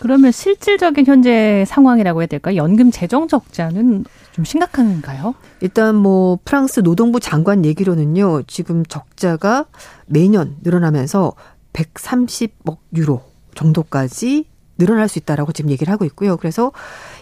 [0.00, 2.56] 그러면 실질적인 현재 상황이라고 해야 될까?
[2.56, 5.34] 연금 재정 적자는 좀 심각한가요?
[5.60, 8.44] 일단 뭐 프랑스 노동부 장관 얘기로는요.
[8.46, 9.66] 지금 적자가
[10.06, 11.34] 매년 늘어나면서
[11.74, 13.22] 130억 유로
[13.54, 14.46] 정도까지
[14.78, 16.36] 늘어날 수 있다라고 지금 얘기를 하고 있고요.
[16.36, 16.72] 그래서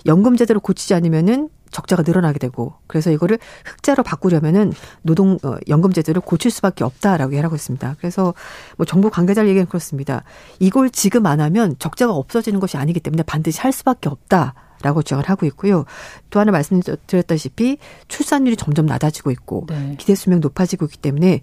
[0.04, 6.22] 연금 제도를 고치지 않으면은 적자가 늘어나게 되고 그래서 이거를 흑자로 바꾸려면은 노동 어, 연금 제도를
[6.22, 7.96] 고칠 수밖에 없다라고 얘기하고 있습니다.
[7.98, 8.34] 그래서
[8.76, 10.22] 뭐 정부 관계자 얘기는 그렇습니다.
[10.58, 14.54] 이걸 지금 안 하면 적자가 없어지는 것이 아니기 때문에 반드시 할 수밖에 없다.
[14.82, 15.86] 라고 주장을 하고 있고요.
[16.28, 17.78] 또 하나 말씀드렸다시피
[18.08, 19.94] 출산율이 점점 낮아지고 있고 네.
[19.98, 21.40] 기대 수명 높아지고 있기 때문에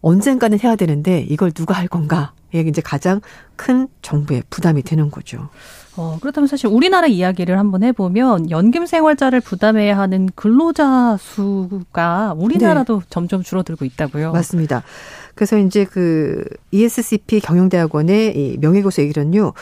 [0.00, 2.32] 언젠가는 해야 되는데 이걸 누가 할 건가?
[2.52, 3.20] 이게 이제 가장
[3.56, 5.48] 큰 정부의 부담이 되는 거죠.
[5.96, 13.06] 어, 그렇다면 사실 우리나라 이야기를 한번 해보면 연금 생활자를 부담해야 하는 근로자 수가 우리나라도 네.
[13.10, 14.32] 점점 줄어들고 있다고요.
[14.32, 14.84] 맞습니다.
[15.34, 19.52] 그래서 이제 그 ESCP 경영대학원의 이 명예교수 얘기는요.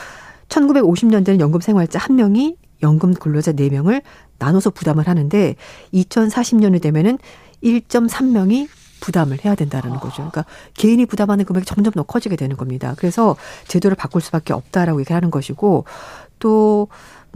[0.47, 4.03] 1950년대는 연금 생활자 한 명이 연금 근로자 4명을
[4.37, 5.55] 나눠서 부담을 하는데
[5.93, 7.17] 2040년이 되면은
[7.63, 8.67] 1.3명이
[8.99, 10.15] 부담을 해야 된다라는 거죠.
[10.17, 12.95] 그러니까 개인이 부담하는 금액이 점점 더 커지게 되는 겁니다.
[12.97, 13.35] 그래서
[13.67, 15.85] 제도를 바꿀 수밖에 없다라고 얘기하는 것이고
[16.39, 16.87] 또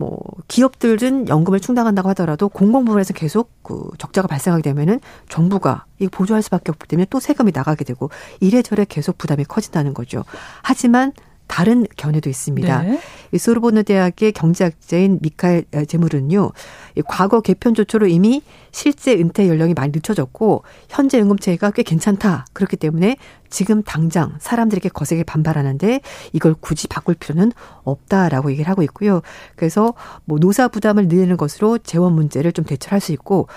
[0.01, 4.99] 뭐 기업들은 연금을 충당한다고 하더라도 공공 부문에서 계속 그 적자가 발생하게 되면은
[5.29, 8.09] 정부가 이 보조할 수밖에 없기 때문에 또 세금이 나가게 되고
[8.39, 10.23] 이래저래 계속 부담이 커진다는 거죠.
[10.63, 11.13] 하지만
[11.51, 12.81] 다른 견해도 있습니다.
[12.83, 12.99] 네.
[13.33, 16.51] 이 소르보느 대학의 경제학자인 미카엘 제무르는요.
[17.07, 18.41] 과거 개편 조처로 이미
[18.71, 22.45] 실제 은퇴 연령이 많이 늦춰졌고 현재 연금체계가 꽤 괜찮다.
[22.53, 23.17] 그렇기 때문에
[23.49, 25.99] 지금 당장 사람들에게 거세게 반발하는데
[26.31, 27.51] 이걸 굳이 바꿀 필요는
[27.83, 29.21] 없다라고 얘기를 하고 있고요.
[29.57, 29.93] 그래서
[30.23, 33.47] 뭐 노사 부담을 늘리는 것으로 재원 문제를 좀 대처할 수 있고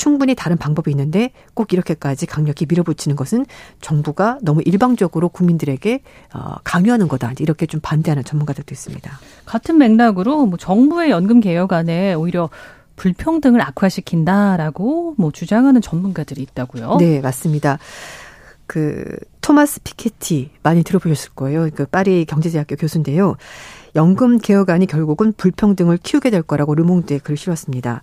[0.00, 3.44] 충분히 다른 방법이 있는데 꼭 이렇게까지 강력히 밀어붙이는 것은
[3.82, 6.00] 정부가 너무 일방적으로 국민들에게
[6.32, 7.34] 어, 강요하는 거다.
[7.38, 9.20] 이렇게 좀 반대하는 전문가들도 있습니다.
[9.44, 12.48] 같은 맥락으로 뭐 정부의 연금 개혁안에 오히려
[12.96, 16.96] 불평등을 악화시킨다라고 뭐 주장하는 전문가들이 있다고요.
[16.96, 17.78] 네, 맞습니다.
[18.66, 19.04] 그
[19.42, 21.68] 토마스 피케티 많이 들어보셨을 거예요.
[21.74, 23.36] 그 파리 경제대학교 교수인데요.
[23.96, 28.00] 연금 개혁안이 결국은 불평등을 키우게 될 거라고 르몽드에 글을 실었습니다.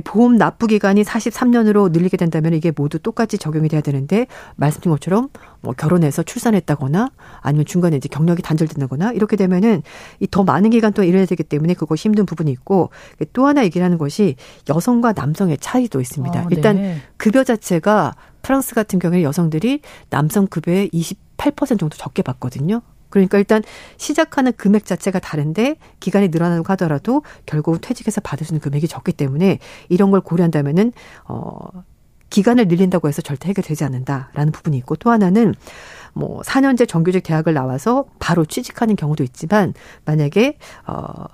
[0.00, 4.26] 보험 납부 기간이 43년으로 늘리게 된다면 이게 모두 똑같이 적용이 돼야 되는데
[4.56, 5.28] 말씀드린 것처럼
[5.62, 9.82] 뭐 결혼해서 출산했다거나 아니면 중간에 이제 경력이 단절된다거나 이렇게 되면은
[10.20, 12.90] 이 더 많은 기간 동안 일해야 되기 때문에 그것이 힘든 부분이 있고
[13.32, 14.34] 또 하나 얘기를 하는 것이
[14.68, 16.40] 여성과 남성의 차이도 있습니다.
[16.40, 16.56] 아, 네.
[16.56, 19.80] 일단 급여 자체가 프랑스 같은 경우에 여성들이
[20.10, 22.82] 남성 급여의 28% 정도 적게 받거든요.
[23.14, 23.62] 그러니까 일단
[23.96, 29.60] 시작하는 금액 자체가 다른데 기간이 늘어나고 하더라도 결국 퇴직해서 받을 수 있는 금액이 적기 때문에
[29.88, 30.92] 이런 걸 고려한다면은
[31.28, 31.54] 어
[32.30, 35.54] 기간을 늘린다고 해서 절대 해결되지 않는다라는 부분이 있고 또 하나는
[36.12, 40.58] 뭐 4년제 정규직 대학을 나와서 바로 취직하는 경우도 있지만 만약에
[40.88, 41.26] 어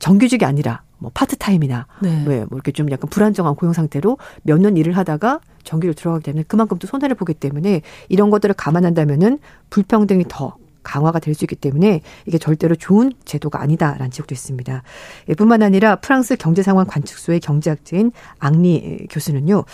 [0.00, 2.24] 정규직이 아니라 뭐 파트타임이나 네.
[2.26, 6.42] 왜 뭐 이렇게 좀 약간 불안정한 고용 상태로 몇 년 일을 하다가 정규로 들어가게 되면
[6.48, 9.38] 그만큼 또 손해를 보기 때문에 이런 것들을 감안한다면은
[9.70, 14.82] 불평등이 더 강화가 될 수 있기 때문에 이게 절대로 좋은 제도가 아니다라는 지적도 있습니다.
[15.36, 19.64] 뿐만 아니라 프랑스 경제상황 관측소의 경제학자인 앙리 교수는요.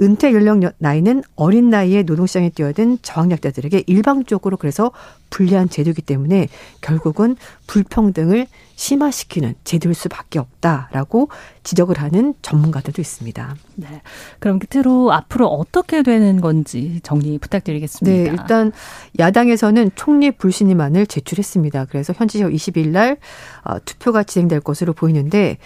[0.00, 4.92] 은퇴 연령 나이는 어린 나이에 노동시장에 뛰어든 저학력자들에게 일방적으로 그래서
[5.34, 6.46] 불리한 제도이기 때문에
[6.80, 11.28] 결국은 불평등을 심화시키는 제도일 수밖에 없다라고
[11.64, 13.56] 지적을 하는 전문가들도 있습니다.
[13.74, 14.02] 네.
[14.38, 18.30] 그럼 끝으로 앞으로 어떻게 되는 건지 정리 부탁드리겠습니다.
[18.30, 18.70] 네, 일단
[19.18, 21.86] 야당에서는 총리 불신임안을 제출했습니다.
[21.86, 23.16] 그래서 현지 시 20일 날
[23.64, 25.58] 어, 투표가 진행될 것으로 보이는데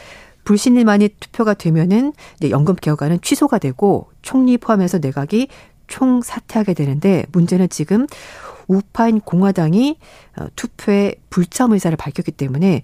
[0.44, 5.48] 불신임안이 투표가 되면은 이제 연금 개혁안은 취소가 되고 총리 포함해서 내각이
[5.88, 8.06] 총 사퇴하게 되는데 문제는 지금
[8.68, 9.98] 우파인 공화당이
[10.38, 12.82] 어, 투표에 불참 의사를 밝혔기 때문에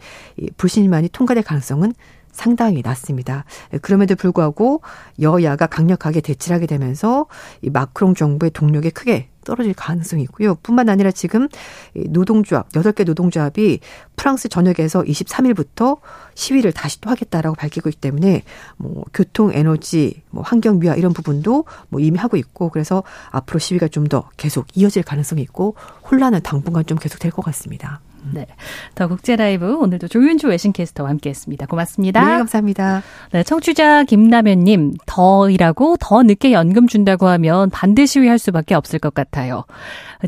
[0.56, 1.94] 불신임안이 통과될 가능성은
[2.34, 3.44] 상당히 낮습니다.
[3.80, 4.82] 그럼에도 불구하고
[5.20, 7.26] 여야가 강력하게 대치를 하게 되면서
[7.62, 10.54] 이 마크롱 정부의 동력이 크게 떨어질 가능성이 있고요.
[10.62, 11.48] 뿐만 아니라 지금
[11.94, 13.78] 노동조합, 8개 노동조합이
[14.16, 15.98] 프랑스 전역에서 23일부터
[16.34, 18.42] 시위를 다시 또 하겠다라고 밝히고 있기 때문에
[18.78, 23.88] 뭐 교통, 에너지, 뭐 환경 미화 이런 부분도 뭐 이미 하고 있고 그래서 앞으로 시위가
[23.88, 25.76] 좀 더 계속 이어질 가능성이 있고
[26.10, 28.00] 혼란은 당분간 좀 계속 될 것 같습니다.
[28.32, 28.46] 네.
[28.94, 31.66] 더 국제 라이브 오늘도 조윤주 외신캐스터와 함께 했습니다.
[31.66, 32.24] 고맙습니다.
[32.24, 33.02] 네, 감사합니다.
[33.32, 38.98] 네, 청취자 김남현 님 더 일하고 더 늦게 연금 준다고 하면 반대 시위할 수밖에 없을
[38.98, 39.64] 것 같아요.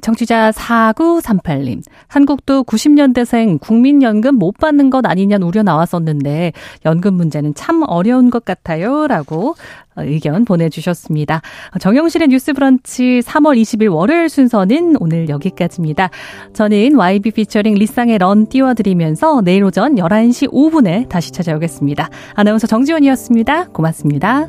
[0.03, 6.53] 청취자 4938님 한국도 90년대생 국민연금 못 받는 것 아니냐는 우려 나왔었는데
[6.85, 9.55] 연금 문제는 참 어려운 것 같아요 라고
[9.97, 11.41] 의견 보내주셨습니다.
[11.81, 16.11] 정영실의 뉴스 브런치 3월 20일 월요일 순서는 오늘 여기까지입니다.
[16.53, 22.11] 저는 YB 피처링 일상의 런 띄워드리면서 내일 오전 11시 5분에 다시 찾아오겠습니다.
[22.35, 23.69] 아나운서 정지원이었습니다.
[23.69, 24.49] 고맙습니다.